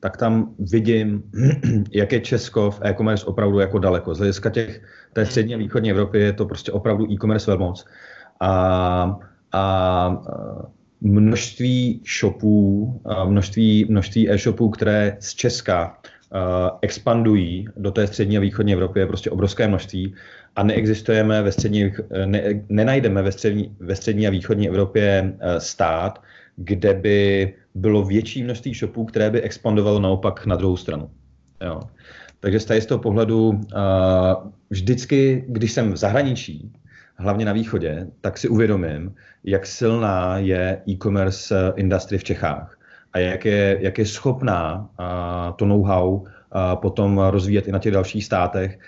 tak 0.00 0.16
tam 0.16 0.54
vidím, 0.58 1.22
jak 1.92 2.12
je 2.12 2.20
Česko 2.20 2.70
v 2.70 2.80
e-commerce 2.82 3.26
opravdu 3.26 3.58
jako 3.58 3.78
daleko. 3.78 4.14
Z 4.14 4.18
hlediska 4.18 4.50
těch, 4.50 4.82
té 5.12 5.26
střední 5.26 5.54
a 5.54 5.58
východní 5.58 5.90
Evropy 5.90 6.18
je 6.18 6.32
to 6.32 6.46
prostě 6.46 6.72
opravdu 6.72 7.12
e-commerce 7.12 7.50
velmoc. 7.50 7.84
A, 8.40 9.18
a 9.52 10.22
množství 11.00 12.02
shopů, 12.20 13.02
množství, 13.24 13.86
množství 13.90 14.30
e-shopů, 14.30 14.70
které 14.70 15.16
z 15.20 15.34
Česka 15.34 15.98
expandují 16.82 17.68
do 17.76 17.90
té 17.90 18.06
střední 18.06 18.36
a 18.36 18.40
východní 18.40 18.72
Evropy 18.72 19.00
je 19.00 19.06
prostě 19.06 19.30
obrovské 19.30 19.68
množství 19.68 20.14
a 20.56 20.62
neexistujeme 20.62 21.42
ve 21.42 21.52
střední, 21.52 21.92
ne, 22.24 22.42
nenajdeme 22.68 23.22
ve 23.22 23.32
střední, 23.32 23.76
ve 23.80 23.96
střední 23.96 24.26
a 24.26 24.30
východní 24.30 24.68
Evropě 24.68 25.34
eh, 25.40 25.60
stát, 25.60 26.22
kde 26.56 26.94
by 26.94 27.54
bylo 27.74 28.04
větší 28.04 28.42
množství 28.42 28.74
shopů, 28.74 29.04
které 29.04 29.30
by 29.30 29.42
expandovalo 29.42 30.00
naopak 30.00 30.46
na 30.46 30.56
druhou 30.56 30.76
stranu. 30.76 31.10
Jo. 31.60 31.80
Takže 32.40 32.60
z 32.60 32.86
toho 32.86 32.98
pohledu 32.98 33.48
uh, 33.48 33.60
vždycky, 34.70 35.44
když 35.48 35.72
jsem 35.72 35.92
v 35.92 35.96
zahraničí, 35.96 36.72
hlavně 37.16 37.44
na 37.44 37.52
východě, 37.52 38.06
tak 38.20 38.38
si 38.38 38.48
uvědomím, 38.48 39.14
jak 39.44 39.66
silná 39.66 40.38
je 40.38 40.82
e-commerce 40.88 41.54
eh, 41.54 41.72
industry 41.76 42.18
v 42.18 42.24
Čechách 42.24 42.77
a 43.12 43.18
jak 43.18 43.44
je, 43.44 43.78
jak 43.80 43.98
je 43.98 44.06
schopná 44.06 44.90
to 45.56 45.66
know-how 45.66 46.24
potom 46.74 47.18
rozvíjet 47.18 47.68
i 47.68 47.72
na 47.72 47.78
těch 47.78 47.92
dalších 47.92 48.24
státech 48.24 48.78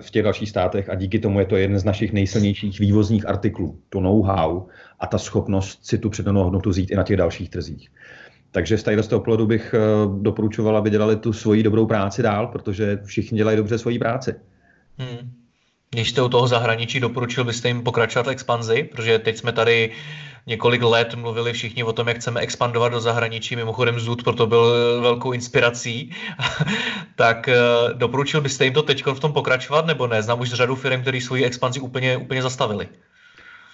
v 0.00 0.10
těch 0.10 0.22
dalších 0.22 0.50
státech 0.50 0.88
a 0.88 0.94
díky 0.94 1.18
tomu 1.18 1.40
je 1.40 1.46
to 1.46 1.56
jeden 1.56 1.78
z 1.78 1.84
našich 1.84 2.12
nejsilnějších 2.12 2.80
vývozních 2.80 3.28
artiklů. 3.28 3.78
To 3.88 4.00
know-how 4.00 4.62
a 5.00 5.06
ta 5.06 5.18
schopnost 5.18 5.86
si 5.86 5.98
tu 5.98 6.10
předanou 6.10 6.44
hodnotu 6.44 6.70
vzít 6.70 6.90
i 6.90 6.96
na 6.96 7.02
těch 7.02 7.16
dalších 7.16 7.50
trzích. 7.50 7.88
Takže 8.50 8.78
z 8.78 8.84
z 9.00 9.08
toho 9.08 9.20
pohledu 9.20 9.46
bych 9.46 9.74
eh, 9.74 9.78
doporučoval, 10.20 10.76
aby 10.76 10.90
dělali 10.90 11.16
tu 11.16 11.32
svoji 11.32 11.62
dobrou 11.62 11.86
práci 11.86 12.22
dál, 12.22 12.46
protože 12.46 12.98
všichni 13.04 13.38
dělají 13.38 13.56
dobře 13.56 13.78
svoji 13.78 13.98
práci. 13.98 14.34
Hmm. 14.98 15.32
Když 15.94 16.10
jste 16.10 16.22
u 16.22 16.28
toho 16.28 16.46
zahraničí, 16.46 17.00
doporučil 17.00 17.44
byste 17.44 17.68
jim 17.68 17.82
pokračovat 17.82 18.26
v 18.26 18.30
expanzi, 18.30 18.88
protože 18.92 19.18
teď 19.18 19.36
jsme 19.36 19.52
tady 19.52 19.90
několik 20.46 20.82
let 20.82 21.14
mluvili 21.14 21.52
všichni 21.52 21.84
o 21.84 21.92
tom, 21.92 22.08
jak 22.08 22.16
chceme 22.16 22.40
expandovat 22.40 22.92
do 22.92 23.00
zahraničí. 23.00 23.56
Mimochodem 23.56 24.00
Zud 24.00 24.24
proto 24.24 24.46
byl 24.46 24.72
velkou 25.00 25.32
inspirací. 25.32 26.10
tak 27.16 27.48
eh, 27.48 27.56
doporučil 27.92 28.40
byste 28.40 28.64
jim 28.64 28.74
to 28.74 28.82
teď 28.82 29.06
v 29.06 29.20
tom 29.20 29.32
pokračovat, 29.32 29.86
nebo 29.86 30.06
ne? 30.06 30.22
Znám 30.22 30.40
už 30.40 30.52
řadu 30.52 30.74
firm, 30.74 31.02
které 31.02 31.20
svoji 31.20 31.44
expanzi 31.44 31.80
úplně, 31.80 32.16
úplně 32.16 32.42
zastavili. 32.42 32.88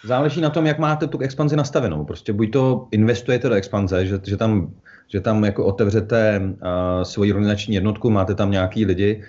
Záleží 0.04 0.40
na 0.40 0.50
tom, 0.50 0.66
jak 0.66 0.78
máte 0.78 1.06
tu 1.06 1.18
expanzi 1.18 1.56
nastavenou. 1.56 2.04
Prostě 2.04 2.32
buď 2.32 2.52
to 2.52 2.88
investujete 2.90 3.48
do 3.48 3.54
expanze, 3.54 4.06
že, 4.06 4.20
že 4.26 4.36
tam, 4.36 4.72
že 5.08 5.20
tam 5.20 5.44
jako 5.44 5.64
otevřete 5.64 6.40
uh, 6.40 7.02
svoji 7.02 7.32
organizační 7.32 7.74
jednotku, 7.74 8.10
máte 8.10 8.34
tam 8.34 8.50
nějaký 8.50 8.84
lidi, 8.84 9.22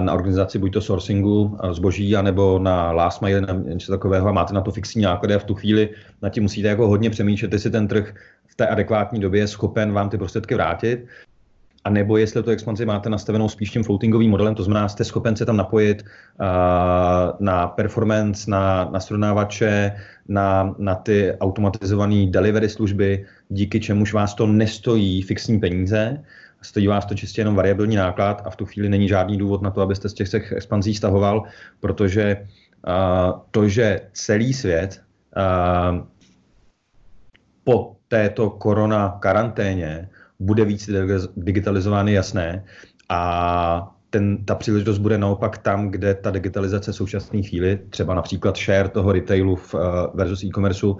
na 0.00 0.14
organizaci 0.14 0.58
buď 0.58 0.72
to 0.72 0.80
sourcingu 0.80 1.58
zboží, 1.72 2.16
anebo 2.16 2.58
na 2.58 2.92
last 2.92 3.22
mile, 3.22 3.40
na 3.40 3.52
něco 3.52 3.92
takového 3.92 4.28
a 4.28 4.32
máte 4.32 4.54
na 4.54 4.60
to 4.60 4.70
fixní 4.70 5.02
náklady 5.02 5.34
a 5.34 5.38
v 5.38 5.44
tu 5.44 5.54
chvíli 5.54 5.88
na 6.22 6.28
tím 6.28 6.42
musíte 6.42 6.68
jako 6.68 6.88
hodně 6.88 7.10
přemýšlet, 7.10 7.52
jestli 7.52 7.70
ten 7.70 7.88
trh 7.88 8.14
v 8.46 8.54
té 8.54 8.66
adekvátní 8.66 9.20
době 9.20 9.40
je 9.40 9.48
schopen 9.48 9.92
vám 9.92 10.10
ty 10.10 10.18
prostředky 10.18 10.54
vrátit. 10.54 11.06
A 11.84 11.90
nebo 11.90 12.16
jestli 12.16 12.42
tu 12.42 12.50
expanzi 12.50 12.86
máte 12.86 13.10
nastavenou 13.10 13.48
spíš 13.48 13.70
tím 13.70 13.82
floatingovým 13.82 14.30
modelem, 14.30 14.54
to 14.54 14.62
znamená, 14.62 14.88
jste 14.88 15.04
schopen 15.04 15.36
se 15.36 15.46
tam 15.46 15.56
napojit 15.56 16.02
uh, 16.02 16.46
na 17.40 17.66
performance, 17.66 18.50
na, 18.50 18.88
na 18.92 19.00
srovnávače, 19.00 19.92
na, 20.28 20.74
na 20.78 20.94
ty 20.94 21.32
automatizované 21.40 22.26
delivery 22.26 22.68
služby, 22.68 23.26
díky 23.48 23.80
čemuž 23.80 24.12
vás 24.12 24.34
to 24.34 24.46
nestojí 24.46 25.22
fixní 25.22 25.60
peníze, 25.60 26.22
stojí 26.62 26.86
vás 26.86 27.06
to 27.06 27.14
čistě 27.14 27.40
jenom 27.40 27.54
variabilní 27.54 27.96
náklad 27.96 28.42
a 28.44 28.50
v 28.50 28.56
tu 28.56 28.66
chvíli 28.66 28.88
není 28.88 29.08
žádný 29.08 29.38
důvod 29.38 29.62
na 29.62 29.70
to, 29.70 29.80
abyste 29.80 30.08
z 30.08 30.14
těch 30.14 30.52
expanzí 30.52 30.94
stahoval, 30.94 31.42
protože 31.80 32.46
uh, 32.86 33.40
to, 33.50 33.68
že 33.68 34.00
celý 34.12 34.54
svět 34.54 35.02
uh, 35.36 36.06
po 37.64 37.96
této 38.08 38.50
korona 38.50 39.18
karanténě 39.20 40.08
bude 40.40 40.64
víc 40.64 40.90
digitalizován, 41.36 42.08
jasné. 42.08 42.64
A 43.08 43.91
ten, 44.12 44.44
ta 44.44 44.54
příležitost 44.54 44.98
bude 44.98 45.18
naopak 45.18 45.58
tam, 45.58 45.88
kde 45.88 46.14
ta 46.14 46.30
digitalizace 46.30 46.92
současné 46.92 47.42
chvíli, 47.42 47.78
třeba 47.90 48.14
například 48.14 48.56
share 48.56 48.88
toho 48.88 49.12
retailu 49.12 49.56
v, 49.56 49.74
uh, 49.74 49.80
versus 50.14 50.44
e-commerce, 50.44 50.86
uh, 50.86 50.96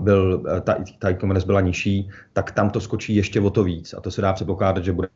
byl, 0.00 0.42
uh, 0.44 0.60
ta, 0.60 0.76
ta 0.98 1.10
e-commerce 1.10 1.46
byla 1.46 1.60
nižší, 1.60 2.10
tak 2.32 2.52
tam 2.52 2.70
to 2.70 2.80
skočí 2.80 3.16
ještě 3.16 3.40
o 3.40 3.50
to 3.50 3.64
víc. 3.64 3.94
A 3.94 4.00
to 4.00 4.10
se 4.10 4.22
dá 4.22 4.32
předpokládat, 4.32 4.84
že 4.84 4.92
bude 4.92 5.08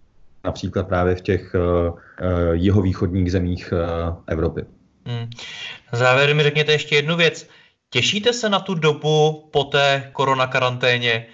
například 0.45 0.89
právě 0.89 1.15
v 1.15 1.21
těch 1.21 1.55
uh, 1.55 1.99
jihovýchodních 2.53 3.33
zemích 3.33 3.73
uh, 3.73 4.17
Evropy. 4.27 4.65
Hmm. 5.07 5.31
Závěr 5.93 6.35
mi 6.35 6.43
řekněte 6.43 6.73
ještě 6.73 6.95
jednu 6.97 7.17
věc. 7.17 7.49
Těšíte 7.91 8.33
se 8.33 8.49
na 8.49 8.61
tu 8.61 8.75
dobu 8.75 9.49
po 9.53 9.65
té 9.65 10.11
korona 10.13 10.47
karanténě, 10.47 11.27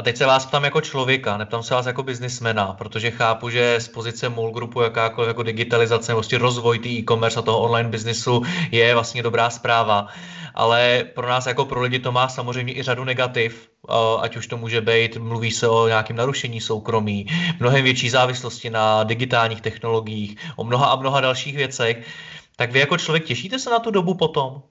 a 0.00 0.02
teď 0.02 0.16
se 0.16 0.26
vás 0.26 0.46
ptám 0.46 0.64
jako 0.64 0.80
člověka, 0.80 1.36
neptám 1.36 1.62
se 1.62 1.74
vás 1.74 1.86
jako 1.86 2.02
biznismena, 2.02 2.72
protože 2.72 3.10
chápu, 3.10 3.50
že 3.50 3.80
z 3.80 3.88
pozice 3.88 4.28
MOL 4.28 4.52
Groupu 4.52 4.80
jakákoliv 4.80 5.28
jako 5.28 5.42
digitalizace, 5.42 6.14
vlastně 6.14 6.38
rozvoj 6.38 6.78
té 6.78 6.88
e-commerce 6.88 7.38
a 7.38 7.42
toho 7.42 7.60
online 7.60 7.88
biznisu 7.88 8.42
je 8.70 8.94
vlastně 8.94 9.22
dobrá 9.22 9.50
zpráva. 9.50 10.06
Ale 10.54 11.04
pro 11.14 11.28
nás 11.28 11.46
jako 11.46 11.64
pro 11.64 11.80
lidi 11.80 11.98
to 11.98 12.12
má 12.12 12.28
samozřejmě 12.28 12.78
i 12.78 12.82
řadu 12.82 13.04
negativ, 13.04 13.68
ať 14.20 14.36
už 14.36 14.46
to 14.46 14.56
může 14.56 14.80
být, 14.80 15.16
mluví 15.16 15.50
se 15.50 15.68
o 15.68 15.88
nějakém 15.88 16.16
narušení 16.16 16.60
soukromí, 16.60 17.26
mnohem 17.60 17.84
větší 17.84 18.10
závislosti 18.10 18.70
na 18.70 19.04
digitálních 19.04 19.60
technologiích, 19.60 20.36
o 20.56 20.64
mnoha 20.64 20.86
a 20.86 20.96
mnoha 20.96 21.20
dalších 21.20 21.56
věcech. 21.56 22.06
Tak 22.56 22.72
vy 22.72 22.78
jako 22.78 22.98
člověk 22.98 23.24
těšíte 23.24 23.58
se 23.58 23.70
na 23.70 23.78
tu 23.78 23.90
dobu 23.90 24.14
potom? 24.14 24.62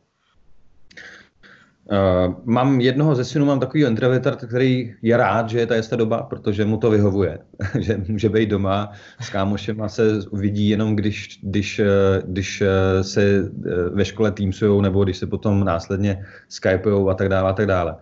Uh, 1.91 2.33
mám 2.45 2.81
jednoho 2.81 3.15
ze 3.15 3.25
synů, 3.25 3.45
mám 3.45 3.59
takový 3.59 3.83
introverta, 3.83 4.31
který 4.31 4.95
je 5.01 5.17
rád, 5.17 5.49
že 5.49 5.59
je 5.59 5.65
ta 5.65 5.75
jistá 5.75 5.95
doba, 5.95 6.21
protože 6.21 6.65
mu 6.65 6.77
to 6.77 6.89
vyhovuje, 6.89 7.39
že 7.79 7.97
může 8.07 8.29
být 8.29 8.49
doma 8.49 8.91
s 9.21 9.29
kámošem 9.29 9.81
a 9.81 9.89
se 9.89 10.19
uvidí 10.29 10.69
jenom, 10.69 10.95
když, 10.95 11.39
když, 11.43 11.79
eh, 11.79 11.85
když 12.25 12.61
eh, 12.61 13.03
se 13.03 13.51
ve 13.93 14.05
škole 14.05 14.31
týmsujou 14.31 14.81
nebo 14.81 15.03
když 15.03 15.17
se 15.17 15.27
potom 15.27 15.63
následně 15.63 16.25
skypujou 16.49 17.09
a 17.09 17.13
tak 17.13 17.29
dále 17.29 17.49
a 17.49 17.53
tak 17.53 17.65
dále. 17.65 17.95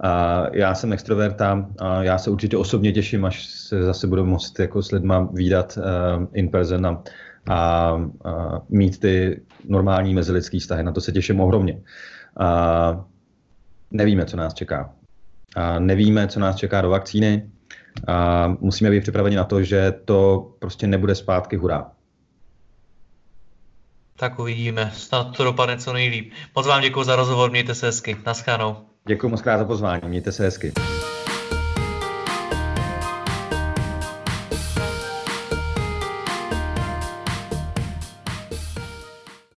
A 0.00 0.44
já 0.52 0.74
jsem 0.74 0.92
extroverta 0.92 1.68
a 1.78 2.02
já 2.02 2.18
se 2.18 2.30
určitě 2.30 2.56
osobně 2.56 2.92
těším, 2.92 3.24
až 3.24 3.46
se 3.46 3.82
zase 3.82 4.06
budu 4.06 4.24
moct 4.24 4.58
jako 4.58 4.82
s 4.82 4.90
lidma 4.90 5.28
výdat 5.32 5.78
uh, 5.78 6.26
in 6.32 6.48
person 6.48 6.86
a, 6.86 7.02
a, 7.46 7.56
a 8.24 8.62
mít 8.68 9.00
ty 9.00 9.42
normální 9.68 10.14
mezilidský 10.14 10.58
vztahy. 10.58 10.82
Na 10.82 10.92
to 10.92 11.00
se 11.00 11.12
těším 11.12 11.40
ohromně. 11.40 11.80
A 12.40 13.04
nevíme, 13.94 14.26
co 14.26 14.36
nás 14.36 14.54
čeká. 14.54 14.92
A 15.56 15.78
nevíme, 15.78 16.28
co 16.28 16.40
nás 16.40 16.56
čeká 16.56 16.80
do 16.80 16.90
vakcíny. 16.90 17.50
A 18.06 18.48
musíme 18.48 18.90
být 18.90 19.00
připraveni 19.00 19.36
na 19.36 19.44
to, 19.44 19.62
že 19.62 19.92
to 20.04 20.50
prostě 20.58 20.86
nebude 20.86 21.14
zpátky 21.14 21.56
hurá. 21.56 21.90
Tak 24.16 24.38
uvidíme. 24.38 24.90
Snad 24.94 25.36
to 25.36 25.44
dopadne 25.44 25.78
co 25.78 25.92
nejlíp. 25.92 26.32
Moc 26.56 26.66
vám 26.66 26.82
děkuji 26.82 27.04
za 27.04 27.16
rozhovor, 27.16 27.50
mějte 27.50 27.74
se 27.74 27.86
hezky. 27.86 28.16
Naschánou. 28.26 28.76
Děkuji 29.08 29.28
moc 29.28 29.42
krát 29.42 29.58
za 29.58 29.64
pozvání, 29.64 30.08
mějte 30.08 30.32
se 30.32 30.44
hezky. 30.44 30.72